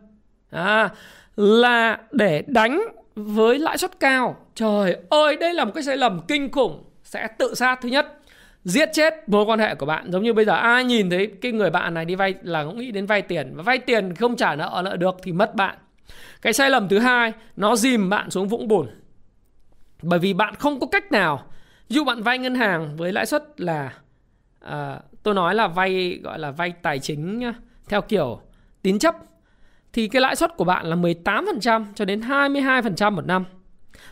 [0.50, 0.88] À,
[1.36, 2.82] là để đánh
[3.14, 4.36] với lãi suất cao.
[4.54, 6.84] Trời ơi đây là một cái sai lầm kinh khủng.
[7.04, 7.78] Sẽ tự sát.
[7.82, 8.18] Thứ nhất
[8.64, 10.12] giết chết mối quan hệ của bạn.
[10.12, 12.78] Giống như bây giờ ai nhìn thấy cái người bạn này đi vay là cũng
[12.78, 13.52] nghĩ đến vay tiền.
[13.54, 15.76] Và vay tiền không trả nợ nợ được thì mất bạn.
[16.42, 18.88] Cái sai lầm thứ hai nó dìm bạn xuống vũng bùn.
[20.02, 21.44] Bởi vì bạn không có cách nào
[21.92, 23.92] dù bạn vay ngân hàng với lãi suất là
[24.61, 27.52] à, tôi nói là vay gọi là vay tài chính
[27.88, 28.40] theo kiểu
[28.83, 29.16] tín chấp
[29.92, 33.44] thì cái lãi suất của bạn là 18% cho đến 22% một năm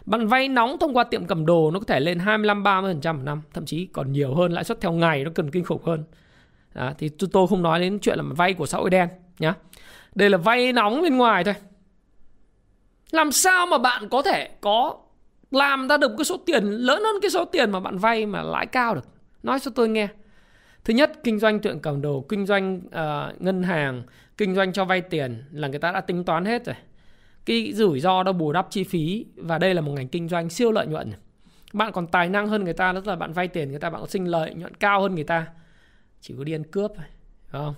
[0.07, 3.43] bạn vay nóng thông qua tiệm cầm đồ nó có thể lên 25-30% một năm,
[3.53, 6.05] thậm chí còn nhiều hơn lãi suất theo ngày nó cần kinh khủng hơn.
[6.75, 9.55] À, thì tôi không nói đến chuyện là vay của xã hội đen nhá.
[10.15, 11.55] Đây là vay nóng bên ngoài thôi.
[13.11, 14.99] Làm sao mà bạn có thể có
[15.51, 18.43] làm ra được cái số tiền lớn hơn cái số tiền mà bạn vay mà
[18.43, 19.09] lãi cao được?
[19.43, 20.09] Nói cho tôi nghe.
[20.85, 24.03] Thứ nhất, kinh doanh tượng cầm đồ, kinh doanh uh, ngân hàng,
[24.37, 26.77] kinh doanh cho vay tiền là người ta đã tính toán hết rồi.
[27.45, 30.51] Cái rủi ro đó bù đắp chi phí và đây là một ngành kinh doanh
[30.51, 31.13] siêu lợi nhuận.
[31.73, 34.01] Bạn còn tài năng hơn người ta rất là bạn vay tiền người ta bạn
[34.01, 35.47] có sinh lợi nhuận cao hơn người ta.
[36.21, 37.07] Chỉ có đi ăn cướp thôi
[37.47, 37.75] không?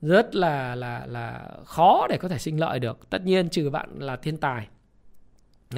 [0.00, 3.10] Rất là là là khó để có thể sinh lợi được.
[3.10, 4.68] Tất nhiên trừ bạn là thiên tài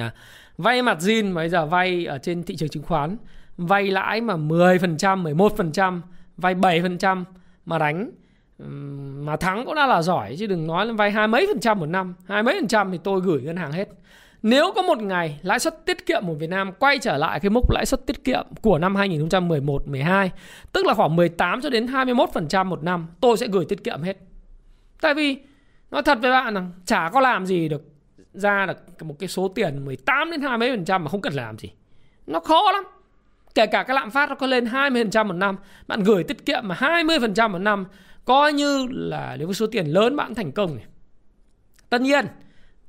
[0.01, 0.11] à,
[0.57, 3.17] vay mặt zin bây giờ vay ở trên thị trường chứng khoán
[3.57, 6.01] vay lãi mà 10%, 11%,
[6.37, 7.23] vay 7%
[7.65, 8.11] mà đánh.
[9.25, 11.79] Mà thắng cũng đã là giỏi chứ đừng nói là vay hai mấy phần trăm
[11.79, 12.15] một năm.
[12.27, 13.89] Hai mấy phần trăm thì tôi gửi ngân hàng hết.
[14.41, 17.49] Nếu có một ngày lãi suất tiết kiệm của Việt Nam quay trở lại cái
[17.49, 20.31] mức lãi suất tiết kiệm của năm 2011 12,
[20.73, 24.17] tức là khoảng 18 cho đến 21% một năm, tôi sẽ gửi tiết kiệm hết.
[25.01, 25.37] Tại vì
[25.91, 27.96] nói thật với bạn rằng chả có làm gì được
[28.33, 31.57] ra được một cái số tiền 18 đến 20 phần trăm mà không cần làm
[31.57, 31.71] gì.
[32.27, 32.83] Nó khó lắm.
[33.55, 36.67] Kể cả cái lạm phát nó có lên 20% một năm, bạn gửi tiết kiệm
[36.67, 37.85] mà 20% một năm
[38.25, 40.85] coi như là nếu với số tiền lớn bạn thành công này.
[41.89, 42.25] Tất nhiên,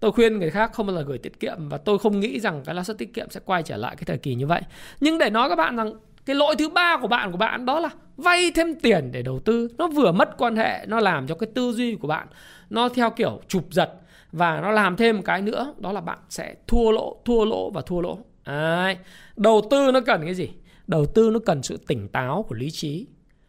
[0.00, 2.62] tôi khuyên người khác không bao giờ gửi tiết kiệm và tôi không nghĩ rằng
[2.64, 4.62] cái lãi suất tiết kiệm sẽ quay trở lại cái thời kỳ như vậy.
[5.00, 5.92] Nhưng để nói các bạn rằng
[6.28, 9.40] cái lỗi thứ ba của bạn của bạn đó là vay thêm tiền để đầu
[9.40, 9.68] tư.
[9.78, 12.26] Nó vừa mất quan hệ, nó làm cho cái tư duy của bạn
[12.70, 13.92] nó theo kiểu chụp giật.
[14.32, 17.70] Và nó làm thêm một cái nữa, đó là bạn sẽ thua lỗ thua lỗ
[17.70, 18.18] và thua lỗ.
[18.46, 18.96] Đấy.
[19.36, 20.50] đầu tư nó cần cái gì?
[20.86, 23.06] Đầu tư nó cần sự tỉnh táo của lý trí.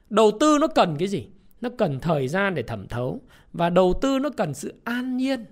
[0.10, 1.28] Đầu tư nó cần cái gì?
[1.62, 3.22] Nó cần thời gian để thẩm thấu.
[3.54, 5.46] Và đầu tư nó cần sự an nhiên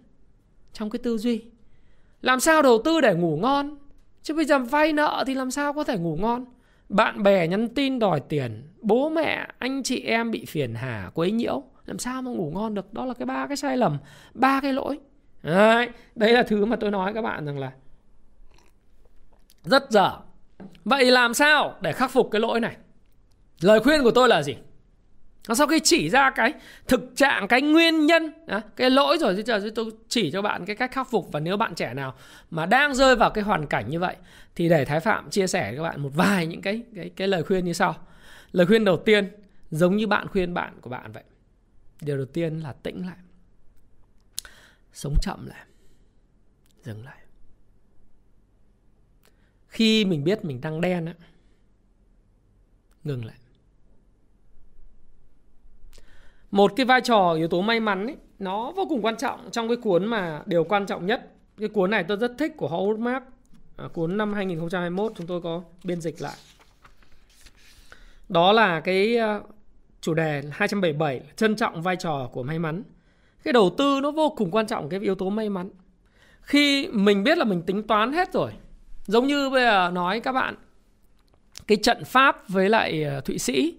[0.74, 1.42] trong cái tư duy.
[2.22, 3.78] Làm sao đầu tư để ngủ ngon?
[4.24, 6.46] Chứ bây giờ vay nợ thì làm sao có thể ngủ ngon?
[6.90, 11.32] Bạn bè nhắn tin đòi tiền bố mẹ anh chị em bị phiền hà quấy
[11.32, 11.64] nhiễu.
[11.86, 12.94] Làm sao mà ngủ ngon được?
[12.94, 13.98] Đó là cái ba cái sai lầm
[14.34, 15.00] ba cái lỗi.
[15.44, 17.72] Đấy, đấy là thứ mà tôi nói các bạn rằng là
[19.64, 20.18] rất dở.
[20.86, 22.78] Vậy làm sao để khắc phục cái lỗi này?
[23.62, 24.56] Lời khuyên của tôi là gì?
[25.56, 26.54] Sau khi chỉ ra cái
[26.88, 30.66] thực trạng, cái nguyên nhân à, cái lỗi rồi, thì giờ tôi chỉ cho bạn
[30.66, 31.32] cái cách khắc phục.
[31.32, 32.16] Và nếu bạn trẻ nào
[32.52, 34.16] mà đang rơi vào cái hoàn cảnh như vậy,
[34.56, 37.28] thì để thái phạm chia sẻ với các bạn một vài những cái cái cái
[37.28, 37.96] lời khuyên như sau.
[38.52, 39.30] Lời khuyên đầu tiên,
[39.72, 41.24] giống như bạn khuyên bạn của bạn vậy,
[42.02, 43.18] điều đầu tiên là tĩnh lại.
[44.94, 45.66] Sống chậm lại.
[46.84, 47.18] Dừng lại.
[49.68, 51.14] Khi mình biết mình đang đen á,
[53.04, 53.36] ngừng lại
[56.52, 59.68] một cái vai trò yếu tố may mắn ấy, nó vô cùng quan trọng trong
[59.68, 61.32] cái cuốn mà điều quan trọng nhất.
[61.58, 63.24] Cái cuốn này tôi rất thích của Howard Mark
[63.78, 66.36] à, cuốn năm 2021 chúng tôi có biên dịch lại.
[68.30, 69.42] Đó là cái ờ,
[70.02, 72.84] chủ đề 277 trân trọng vai trò của may mắn.
[73.44, 75.70] Cái đầu tư nó vô cùng quan trọng cái yếu tố may mắn.
[76.42, 78.52] Khi mình biết là mình tính toán hết rồi
[79.08, 80.56] giống như bây giờ nói các bạn
[81.68, 83.76] cái trận pháp với lại ờ, thụy sĩ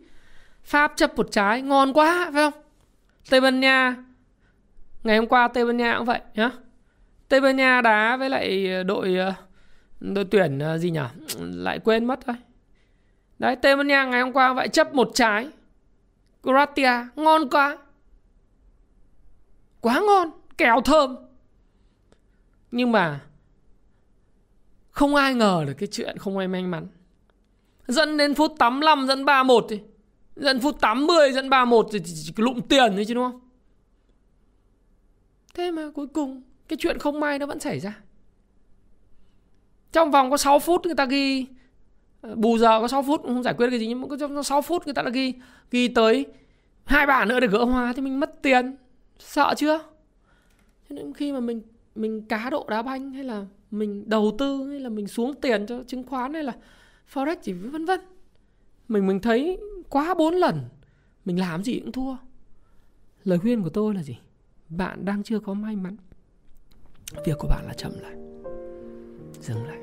[0.69, 2.63] Pháp chấp một trái ngon quá phải không?
[3.31, 3.97] Tây Ban Nha
[5.05, 6.51] ngày hôm qua Tây Ban Nha cũng vậy nhá.
[7.29, 9.33] Tây Ban Nha đá với lại ờ, đội ờ,
[10.01, 11.01] đội tuyển ờ, gì nhỉ?
[11.39, 12.37] Lại quên mất thôi.
[13.39, 15.49] Đấy Tây Ban Nha ngày hôm qua vậy chấp một trái.
[16.43, 17.79] Croatia ngon quá.
[19.81, 21.17] Quá ngon, kèo thơm.
[22.71, 23.21] Nhưng mà
[24.91, 26.87] không ai ngờ được cái chuyện không ai may mắn.
[27.87, 29.81] Dẫn đến phút 85 dẫn 3-1 thì
[30.39, 33.41] Dẫn phút 80 dẫn 3-1 thì chỉ lụng tiền thôi chứ, đúng không?
[35.55, 38.01] Thế mà cuối cùng, cái chuyện không may nó vẫn xảy ra.
[39.93, 41.47] Trong vòng có 6 phút người ta ghi
[42.21, 44.63] ờ, bù giờ có 6 phút, không giải quyết cái gì, nhưng mà trong 6
[44.63, 45.35] phút người ta đã ghi
[45.71, 46.27] ghi tới
[46.85, 48.77] hai bàn nữa để gỡ hòa thì mình mất tiền.
[49.19, 49.79] Sợ chưa?
[50.89, 51.63] Cho nên khi mà mình
[51.95, 55.67] mình cá độ đá banh, hay là mình đầu tư, hay là mình xuống tiền
[55.67, 56.53] cho chứng khoán, hay là
[57.13, 58.01] forex chỉ vân vân
[58.89, 59.59] mình mình thấy
[59.91, 60.61] quá bốn lần,
[61.25, 62.17] mình làm gì cũng thua.
[63.25, 64.19] Lời khuyên của tôi là gì?
[64.69, 65.97] Bạn đang chưa có may mắn.
[67.25, 68.15] Việc của bạn là chậm lại,
[69.41, 69.79] dừng lại.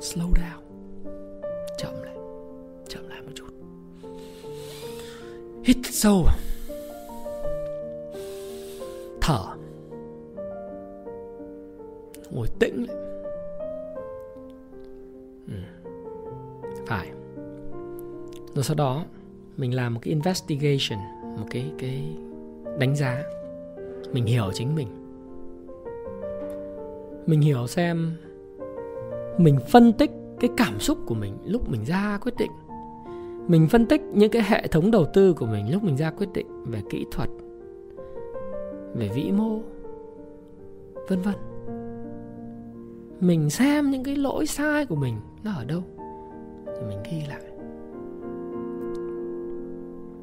[0.00, 0.60] Slow down,
[1.78, 2.16] chậm lại
[2.88, 3.48] chậm lại một chút.
[5.64, 6.26] Hít sâu,
[9.20, 9.56] thở,
[12.30, 12.96] ngồi tĩnh lại.
[15.46, 15.54] Ừ.
[16.86, 17.13] phải
[18.54, 19.04] rồi sau đó,
[19.56, 20.98] mình làm một cái investigation,
[21.38, 22.16] một cái cái
[22.78, 23.22] đánh giá.
[24.12, 24.88] Mình hiểu chính mình.
[27.26, 28.16] Mình hiểu xem
[29.38, 32.50] mình phân tích cái cảm xúc của mình lúc mình ra quyết định.
[33.48, 36.32] Mình phân tích những cái hệ thống đầu tư của mình lúc mình ra quyết
[36.32, 37.28] định về kỹ thuật,
[38.94, 39.60] về vĩ mô,
[41.08, 41.34] vân vân.
[43.20, 45.14] Mình xem những cái lỗi sai của mình
[45.44, 45.82] nó ở đâu
[46.88, 47.53] mình ghi lại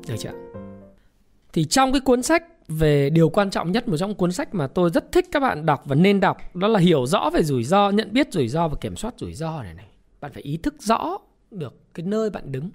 [0.07, 0.31] được chưa?
[1.53, 4.67] Thì trong cái cuốn sách về điều quan trọng nhất một trong cuốn sách mà
[4.67, 7.63] tôi rất thích các bạn đọc và nên đọc đó là hiểu rõ về rủi
[7.63, 9.87] ro, nhận biết rủi ro và kiểm soát rủi ro này này.
[10.21, 11.17] Bạn phải ý thức rõ
[11.51, 12.69] được cái nơi bạn đứng.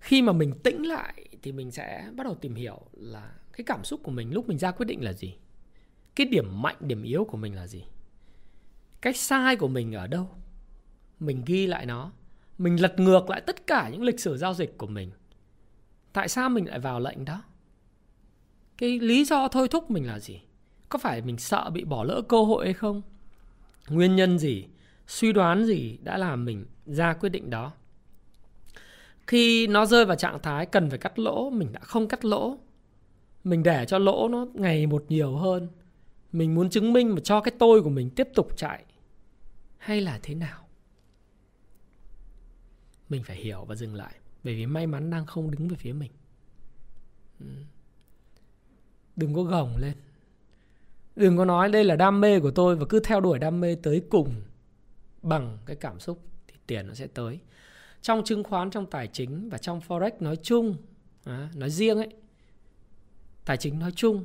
[0.00, 3.84] Khi mà mình tĩnh lại thì mình sẽ bắt đầu tìm hiểu là cái cảm
[3.84, 5.34] xúc của mình lúc mình ra quyết định là gì.
[6.16, 7.84] Cái điểm mạnh, điểm yếu của mình là gì.
[9.00, 10.28] cách sai của mình ở đâu.
[11.20, 12.12] Mình ghi lại nó.
[12.58, 15.10] Mình lật ngược lại tất cả những lịch sử giao dịch của mình
[16.14, 17.42] tại sao mình lại vào lệnh đó?
[18.78, 20.40] Cái lý do thôi thúc mình là gì?
[20.88, 23.02] Có phải mình sợ bị bỏ lỡ cơ hội hay không?
[23.88, 24.66] Nguyên nhân gì,
[25.06, 27.72] suy đoán gì đã làm mình ra quyết định đó?
[29.26, 32.58] Khi nó rơi vào trạng thái cần phải cắt lỗ, mình đã không cắt lỗ.
[33.44, 35.68] Mình để cho lỗ nó ngày một nhiều hơn.
[36.32, 38.84] Mình muốn chứng minh mà cho cái tôi của mình tiếp tục chạy.
[39.78, 40.66] Hay là thế nào?
[43.08, 45.92] Mình phải hiểu và dừng lại bởi vì may mắn đang không đứng về phía
[45.92, 46.10] mình.
[47.40, 47.46] Ừ.
[49.16, 49.94] Đừng có gồng lên.
[51.16, 53.76] Đừng có nói đây là đam mê của tôi và cứ theo đuổi đam mê
[53.82, 54.34] tới cùng
[55.22, 57.38] bằng cái cảm xúc thì tiền nó sẽ tới.
[58.02, 60.76] Trong chứng khoán trong tài chính và trong forex nói chung
[61.24, 62.08] à, nói riêng ấy
[63.44, 64.24] tài chính nói chung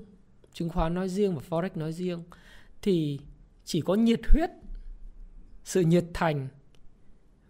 [0.54, 2.24] chứng khoán nói riêng và forex nói riêng
[2.82, 3.20] thì
[3.66, 4.50] chỉ có nhiệt huyết
[5.64, 6.48] sự nhiệt thành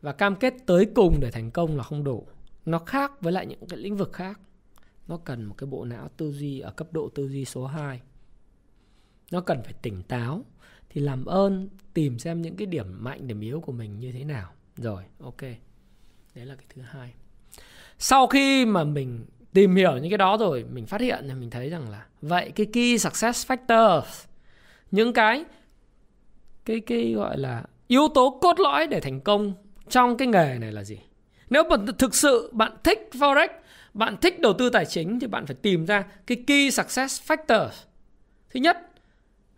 [0.02, 2.28] và cam kết tới cùng để thành công là không đủ
[2.72, 4.40] nó khác với lại những cái lĩnh vực khác.
[5.08, 8.02] Nó cần một cái bộ não tư duy ở cấp độ tư duy số 2
[9.32, 10.46] nó cần phải tỉnh táo
[10.90, 14.24] thì làm ơn, tìm xem những cái điểm mạnh, điểm yếu của mình như thế
[14.24, 14.52] nào.
[14.78, 15.42] Rồi, ok.
[16.36, 17.14] Đấy là cái thứ hai.
[17.98, 21.50] Sau khi mà mình tìm hiểu những cái đó rồi, mình phát hiện thì mình
[21.50, 24.02] thấy rằng là vậy cái key success factor
[24.92, 25.46] những cái
[26.66, 29.54] cái cái gọi là yếu tố cốt lõi để thành công
[29.90, 31.00] trong cái nghề này là gì?
[31.50, 33.48] Nếu mà thực sự bạn thích forex
[33.94, 37.68] bạn thích đầu tư tài chính thì bạn phải tìm ra cái key success factor
[38.50, 38.78] thứ nhất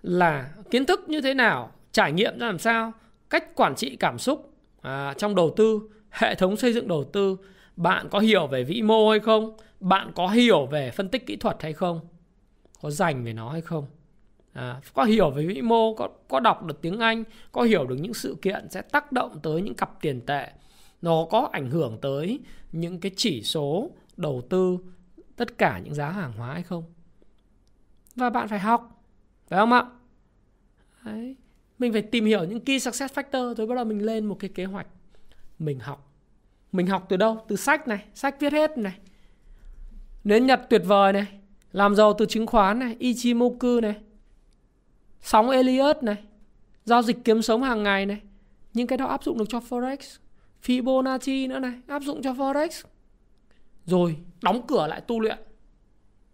[0.01, 2.91] là kiến thức như thế nào trải nghiệm ra làm sao
[3.29, 7.37] cách quản trị cảm xúc à, trong đầu tư hệ thống xây dựng đầu tư.
[7.75, 9.57] Bạn có hiểu về vĩ mô hay không?
[9.79, 11.99] Bạn có hiểu về phân tích kỹ thuật hay không?
[12.81, 13.85] Có dành về nó hay không?
[14.53, 17.95] À, có hiểu về vĩ mô có có đọc được tiếng anh có hiểu được
[17.99, 20.51] những sự kiện sẽ tác động tới những cặp tiền tệ
[21.01, 22.39] nó có ảnh hưởng tới
[22.71, 24.77] những cái chỉ số đầu tư,
[25.35, 26.83] tất cả những giá hàng hóa hay không.
[28.15, 29.03] Và bạn phải học,
[29.47, 29.85] phải không ạ?
[31.05, 31.35] Đấy.
[31.79, 33.53] mình phải tìm hiểu những key success factor.
[33.53, 34.87] Rồi bắt đầu mình lên một cái kế hoạch.
[35.59, 36.11] Mình học.
[36.71, 37.45] Mình học từ đâu?
[37.47, 38.97] Từ sách này, sách viết hết này.
[40.23, 41.27] Nến Nhật tuyệt vời này.
[41.71, 42.95] Làm giàu từ chứng khoán này.
[42.99, 43.95] Ichimoku này.
[45.21, 46.17] Sóng Elliot này.
[46.85, 48.21] Giao dịch kiếm sống hàng ngày này.
[48.73, 50.17] Những cái đó áp dụng được cho Forex.
[50.63, 52.83] Fibonacci nữa này, Áp dụng cho Forex.
[53.85, 55.37] Rồi, đóng cửa lại tu luyện,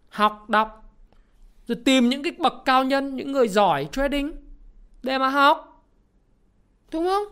[0.09, 0.95] Học, đọc,
[1.67, 4.35] Rồi tìm những cái bậc cao nhân, Những người giỏi trading
[5.03, 5.85] Để mà học.
[6.91, 7.23] Đúng không?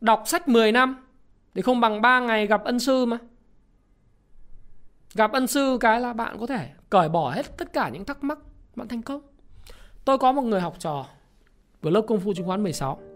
[0.00, 0.96] Đọc sách 10 năm
[1.54, 3.18] thì không bằng 3 ngày gặp ân sư mà.
[5.14, 8.24] Gặp ân sư cái là bạn có thể cởi bỏ hết tất cả những thắc
[8.24, 8.38] mắc
[8.76, 9.20] Bạn thành công.
[10.04, 11.06] Tôi có một người học trò
[11.82, 13.13] Của lớp công phu chứng khoán 16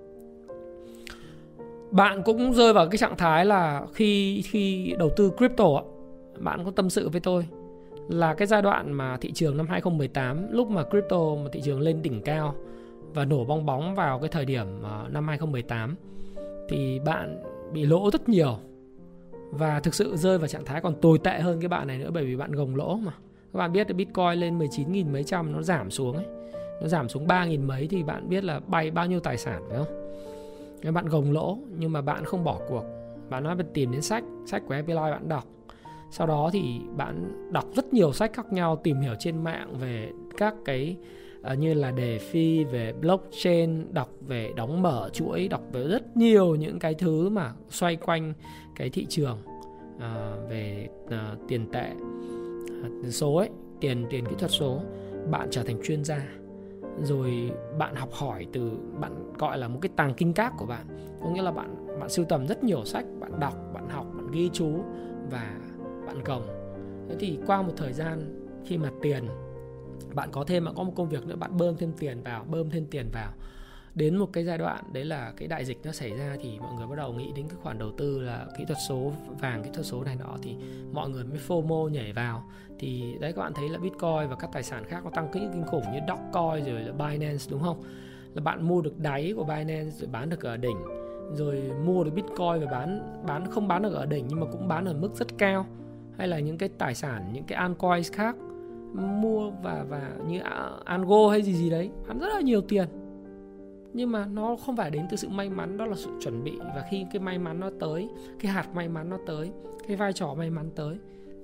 [1.90, 5.82] bạn cũng rơi vào cái trạng thái là Khi khi đầu tư crypto
[6.38, 7.46] Bạn có tâm sự với tôi
[8.08, 11.80] Là cái giai đoạn mà thị trường năm 2018 Lúc mà crypto mà thị trường
[11.80, 12.54] lên đỉnh cao
[13.14, 15.96] Và nổ bong bóng vào cái thời điểm ờ, năm 2018
[16.68, 18.58] Thì bạn bị lỗ rất nhiều
[19.50, 22.10] và thực sự rơi vào trạng thái còn tồi tệ hơn cái bạn này nữa
[22.12, 23.12] bởi vì bạn gồng lỗ mà.
[23.52, 26.26] Các bạn biết là bitcoin lên 19.000 mấy trăm, nó giảm xuống ấy,
[26.80, 29.78] nó giảm xuống 3.000 mấy thì bạn biết là bay bao nhiêu tài sản phải
[29.78, 29.86] không?
[30.82, 32.84] Nếu bạn gồng lỗ nhưng mà bạn không bỏ cuộc
[33.30, 35.44] bạn nói bạn tìm đến sách sách của Happy Life bạn đọc.
[36.10, 40.12] Sau đó thì bạn đọc rất nhiều sách khác nhau tìm hiểu trên mạng về
[40.36, 40.96] các cái
[41.52, 46.16] uh, như là đề phi về blockchain đọc về đóng mở chuỗi đọc về rất
[46.16, 48.32] nhiều những cái thứ mà xoay quanh
[48.76, 49.38] cái thị trường
[49.96, 51.90] uh, về uh, tiền tệ
[53.06, 54.80] uh, số ấy tiền tiền kỹ thuật số.
[55.30, 56.28] Bạn trở thành chuyên gia
[57.02, 60.86] rồi bạn học hỏi từ bạn gọi là một cái tàng kinh các của bạn.
[61.22, 64.30] Có nghĩa là bạn bạn sưu tầm rất nhiều sách, bạn đọc, bạn học, bạn
[64.32, 64.82] ghi chú
[65.30, 65.58] và
[66.06, 66.46] bạn gồng.
[67.08, 69.28] Thế thì qua một thời gian khi mà tiền,
[70.14, 72.70] bạn có thêm, bạn có một công việc nữa, bạn bơm thêm tiền vào, bơm
[72.70, 73.32] thêm tiền vào
[73.98, 76.74] đến một cái giai đoạn đấy là cái đại dịch nó xảy ra thì mọi
[76.76, 79.70] người bắt đầu nghĩ đến cái khoản đầu tư là kỹ thuật số vàng, kỹ
[79.74, 80.56] thuật số này nọ thì
[80.92, 82.44] mọi người mới FOMO nhảy vào.
[82.78, 85.40] Thì đấy, các bạn thấy là Bitcoin và các tài sản khác nó tăng kỹ
[85.52, 87.82] kinh khủng như Dogecoin rồi là Binance, đúng không?
[88.34, 90.76] Là bạn mua được đáy của Binance rồi bán được ở đỉnh,
[91.34, 94.68] rồi mua được Bitcoin và bán bán, không bán được ở đỉnh nhưng mà cũng
[94.68, 95.66] bán ở mức rất cao.
[96.18, 98.36] Hay là những cái tài sản, những cái altcoins khác,
[98.94, 100.40] mua và và như
[100.84, 102.88] Ango hay gì gì đấy, bán rất là nhiều tiền
[103.92, 106.52] nhưng mà nó không phải đến từ sự may mắn đó là sự chuẩn bị.
[106.58, 108.08] Và khi cái may mắn nó tới
[108.40, 109.50] cái hạt may mắn nó tới
[109.88, 110.96] cái vai trò may mắn tới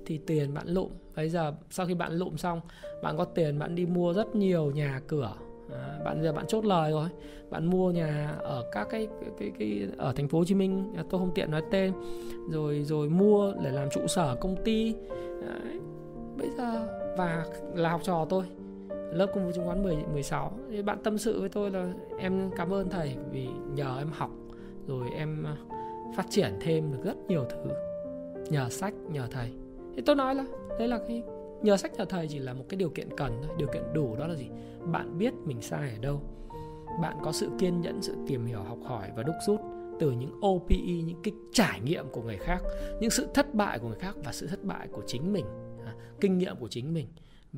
[0.05, 0.91] thì tiền bạn lụm.
[1.15, 2.61] Bây giờ sau khi bạn lụm xong
[3.03, 5.33] bạn có tiền bạn đi mua rất nhiều nhà cửa.
[5.71, 7.09] À, bạn giờ bạn chốt lời rồi.
[7.49, 10.93] Bạn mua nhà ở các cái cái cái, cái ở thành phố Hồ Chí Minh
[10.97, 11.93] à, tôi không tiện nói tên.
[12.49, 14.95] Rồi rồi mua để làm trụ sở công ty.
[15.41, 15.79] Đấy.
[16.37, 18.45] bây giờ và là học trò tôi
[19.11, 22.49] lớp công vụ chứng khoán 10 16 thì bạn tâm sự với tôi là em
[22.57, 24.31] cảm ơn thầy vì nhờ em học,
[24.87, 25.55] rồi em ờ,
[26.17, 27.71] phát triển thêm được rất nhiều thứ
[28.49, 29.51] nhờ sách, nhờ thầy.
[29.95, 30.45] Thì tôi nói là
[30.79, 31.23] đấy là cái,
[31.61, 33.55] nhờ sách, nhờ thầy chỉ là một cái điều kiện cần thôi.
[33.57, 34.49] Điều kiện đủ đó là gì?
[34.91, 36.21] Bạn biết mình sai ở đâu.
[37.01, 39.59] Bạn có sự kiên nhẫn, sự tìm hiểu, học hỏi và đúc rút
[39.99, 42.63] từ những OPE những cái trải nghiệm của người khác,
[42.99, 45.45] những sự thất bại của người khác và sự thất bại của chính mình
[45.85, 47.07] à, kinh nghiệm của chính mình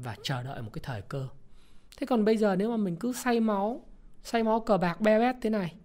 [0.03, 1.27] và chờ đợi một cái thời cơ.
[1.97, 3.85] Thế còn bây giờ nếu mà mình cứ say máu
[4.23, 5.75] say máu cờ bạc be bét thế này,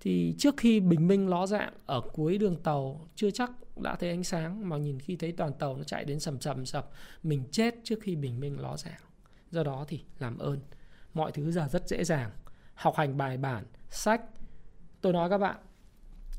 [0.00, 4.10] thì trước khi bình minh ló dạng ở cuối đường tàu, chưa chắc đã thấy
[4.10, 6.90] ánh sáng, mà nhìn khi thấy toàn tàu nó chạy đến sầm sầm sập,
[7.22, 9.00] mình chết trước khi bình minh ló dạng.
[9.50, 10.60] Do đó thì làm ơn.
[11.14, 12.30] Mọi thứ giờ rất dễ dàng.
[12.74, 14.22] Học hành bài bản, sách.
[15.00, 15.56] Tôi nói các bạn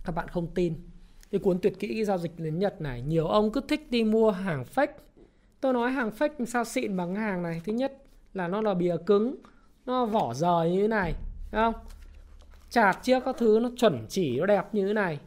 [0.06, 0.76] các bạn không tin.
[1.32, 4.32] Cái cuốn tuyệt kỹ giao dịch đến nhật này, nhiều ông cứ thích đi mua
[4.32, 4.94] hàng fake
[5.62, 7.62] tôi nói hàng fake sao xịn bằng hàng này.
[7.66, 7.94] Thứ nhất
[8.34, 9.36] là nó là bìa cứng,
[9.86, 11.14] nó vỏ rời như thế này
[11.52, 11.74] đúng không?
[12.70, 15.20] Chạc chiếc các thứ nó chuẩn chỉ, nó đẹp như thế này.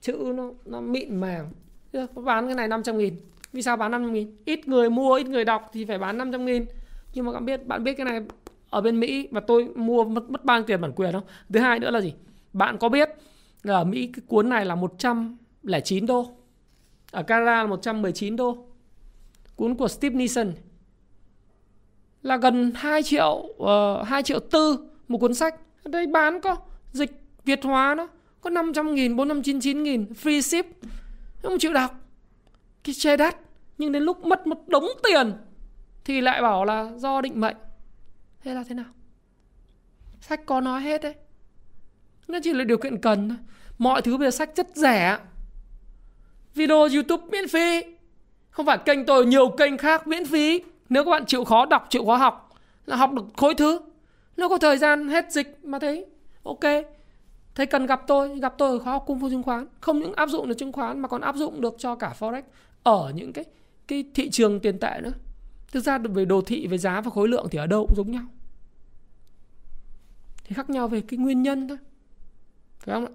[0.00, 1.50] Chữ nó nó mịn màng.
[2.14, 3.16] Bán cái này 500 nghìn.
[3.52, 4.36] Vì sao bán 500 nghìn?
[4.44, 6.66] Ít người mua, ít người đọc thì phải bán 500 nghìn.
[7.14, 8.20] Nhưng mà bạn biết bạn biết cái này
[8.70, 11.24] ở bên Mỹ mà tôi mua mất mất bao nhiêu tiền bản quyền không?
[11.52, 12.14] Thứ hai nữa là gì?
[12.52, 13.10] Bạn có biết
[13.62, 16.26] là ở Mỹ cái cuốn này là 100 109 đô.
[17.12, 18.65] Ở Canada là 119 đô.
[19.56, 20.54] Cuốn của Steve Nissen
[22.22, 24.78] là gần 2 triệu ờ, uh, 2 triệu tư
[25.08, 25.54] một cuốn sách.
[25.82, 26.56] Ở đây bán có
[26.92, 28.08] dịch Việt hóa nó
[28.40, 30.66] có 500 nghìn, 499 nghìn, free ship.
[31.42, 31.94] Không chịu đọc.
[32.84, 33.36] Cái chê đắt.
[33.78, 35.32] Nhưng đến lúc mất một đống tiền
[36.04, 37.56] thì lại bảo là do định mệnh.
[38.40, 38.92] Thế là thế nào?
[40.20, 41.14] Sách có nói hết đấy.
[42.28, 43.38] Nó chỉ là điều kiện cần thôi.
[43.78, 45.18] Mọi thứ bây giờ sách rất rẻ.
[46.54, 47.95] Video YouTube miễn phí.
[48.56, 50.62] Không phải kênh tôi nhiều kênh khác miễn phí.
[50.88, 52.54] Nếu các bạn chịu khó đọc, chịu khó học
[52.86, 53.80] là học được khối thứ.
[54.36, 56.06] Nếu có thời gian hết dịch mà thấy
[56.42, 56.60] ok.
[57.54, 59.66] Thấy cần gặp tôi, gặp tôi ở khóa học cung phu chứng khoán.
[59.80, 62.42] Không những áp dụng được chứng khoán mà còn áp dụng được cho cả Forex
[62.82, 63.44] ở những cái
[63.88, 65.12] cái thị trường tiền tệ nữa.
[65.72, 68.10] Thực ra về đồ thị, về giá và khối lượng thì ở đâu cũng giống
[68.10, 68.24] nhau.
[70.44, 71.78] Thì khác nhau về cái nguyên nhân thôi.
[72.78, 73.12] Phải không ạ?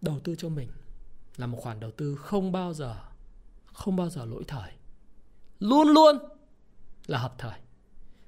[0.00, 0.68] Đầu tư cho mình
[1.36, 2.96] là một khoản đầu tư không bao giờ
[3.76, 4.70] không bao giờ lỗi thời.
[5.60, 6.18] Luôn luôn
[7.06, 7.58] là hợp thời.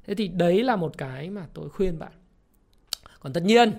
[0.05, 2.13] Thế thì đấy là một cái mà tôi khuyên bạn.
[3.21, 3.73] Còn tất nhiên,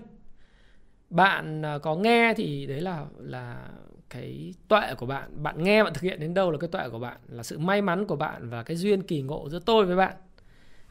[1.10, 3.70] bạn à, có nghe thì đấy là là
[4.10, 7.00] cái tuệ của bạn bạn nghe, bạn thực hiện đến đâu là cái tuệ của
[7.00, 9.96] bạn, là sự may mắn của bạn và cái duyên kỳ ngộ giữa tôi với
[9.96, 10.16] bạn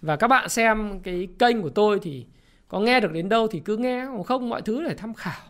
[0.01, 2.27] và các bạn xem cái kênh của tôi thì
[2.69, 5.43] có nghe được đến đâu thì cứ nghe còn không, mọi thứ để tham khảo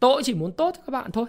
[0.00, 1.26] tôi chỉ muốn tốt cho các bạn thôi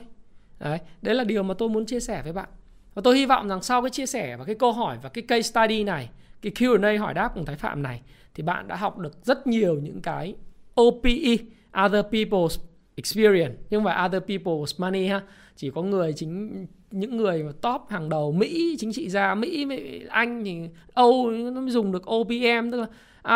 [0.60, 2.50] đấy đấy là điều mà tôi muốn chia sẻ với bạn
[2.94, 5.22] và tôi hy vọng rằng sau cái chia sẻ và cái câu hỏi và cái
[5.22, 6.10] case study này,
[6.42, 8.02] cái Q&A hỏi đáp cùng Thái Phạm này,
[8.34, 10.36] thì bạn đã học được rất nhiều những cái
[10.82, 11.38] OPE
[11.86, 12.58] other people's
[12.96, 13.56] experience.
[13.70, 15.22] Nhưng mà other people's money ha.
[15.56, 19.68] Chỉ có người chính, những người top hàng đầu Mỹ, chính trị gia Mỹ
[20.10, 22.88] Anh thì Âu nó mới dùng được OPM tức là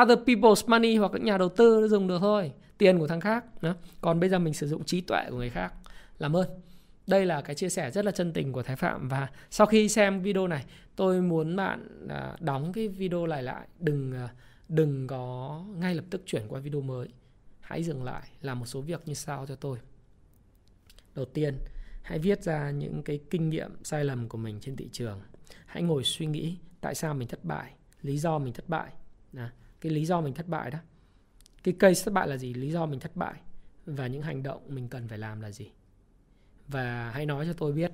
[0.01, 2.51] other people's money hoặc các nhà đầu tư nó dùng được thôi.
[2.77, 3.73] Tiền của thằng khác, đó.
[4.01, 5.73] còn bây giờ mình sử dụng trí tuệ của người khác.
[6.19, 6.47] Làm ơn
[7.07, 9.07] đây là cái chia sẻ rất là chân tình của Thái Phạm.
[9.07, 13.67] Và sau khi xem video này tôi muốn bạn à, đóng cái video lại lại.
[13.79, 14.29] Đừng à,
[14.69, 17.07] đừng có ngay lập tức chuyển qua video mới.
[17.59, 19.79] Hãy dừng lại làm một số việc như sau cho tôi.
[21.15, 21.57] Đầu tiên
[22.03, 25.21] hãy viết ra những cái kinh nghiệm sai lầm của mình trên thị trường.
[25.65, 27.73] Hãy ngồi suy nghĩ tại sao mình thất bại
[28.03, 28.93] lý do mình thất bại.
[29.37, 30.79] À, cái lý do mình thất bại đó.
[31.63, 33.33] Cái case thất bại là gì lý do mình thất bại.
[33.85, 35.71] Và những hành động mình cần phải làm là gì
[36.74, 37.91] và hãy nói cho tôi biết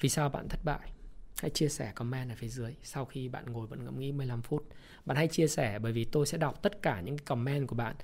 [0.00, 0.92] vì sao bạn thất bại.
[1.40, 4.42] Hãy chia sẻ comment ở phía dưới sau khi bạn ngồi bạn ngẫm nghĩ 15
[4.42, 4.68] phút.
[5.04, 7.96] Bạn hãy chia sẻ bởi vì tôi sẽ đọc tất cả những comment của bạn.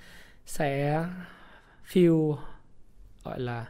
[0.45, 1.05] Sẽ
[1.91, 2.37] feel
[3.23, 3.69] gọi là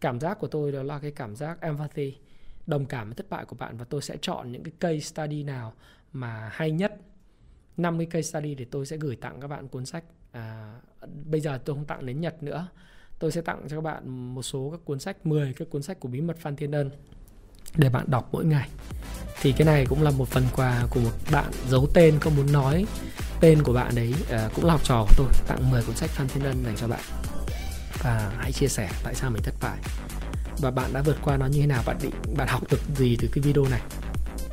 [0.00, 2.16] cảm giác của tôi đó là cái cảm giác empathy
[2.66, 3.76] đồng cảm với thất bại của bạn.
[3.76, 5.74] Và tôi sẽ chọn những cái case study nào
[6.12, 6.96] mà hay nhất.
[7.76, 10.04] 50 case study để tôi sẽ gửi tặng các bạn cuốn sách.
[10.32, 10.74] À,
[11.24, 12.68] bây giờ tôi không tặng đến Nhật nữa
[13.18, 16.00] tôi sẽ tặng cho các bạn một số các cuốn sách 10 cái cuốn sách
[16.00, 16.90] của bí mật Phan Thiên Ân
[17.76, 18.68] để bạn đọc mỗi ngày.
[19.40, 22.52] Thì cái này cũng là một phần quà của một bạn giấu tên không muốn
[22.52, 22.86] nói
[23.40, 25.28] tên của bạn đấy à, cũng là học trò của tôi.
[25.46, 27.00] Tặng 10 cuốn sách Phan Thiên Ân dành cho bạn.
[28.02, 29.78] Và hãy chia sẻ tại sao mình thất bại.
[30.58, 31.82] Và bạn đã vượt qua nó như thế nào?
[31.86, 33.80] Bạn định bạn học được gì từ cái video này?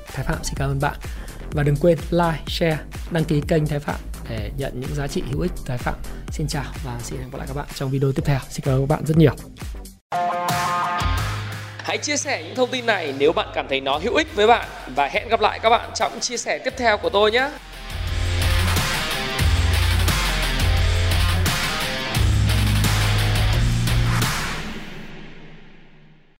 [0.08, 1.00] Thái Phạm xin cảm ơn bạn.
[1.52, 2.80] Và đừng quên like, share,
[3.12, 4.00] đăng ký kênh Thái Phạm
[4.30, 5.96] để nhận những giá trị hữu ích tái Phạm.
[6.32, 8.40] Xin chào và xin hẹn gặp lại các bạn trong video tiếp theo.
[8.50, 9.36] Xin cảm ơn các bạn rất nhiều.
[11.78, 14.48] Hãy chia sẻ những thông tin này nếu bạn cảm thấy nó hữu ích với
[14.48, 17.50] bạn và hẹn gặp lại các bạn trong chia sẻ tiếp theo của tôi nhé.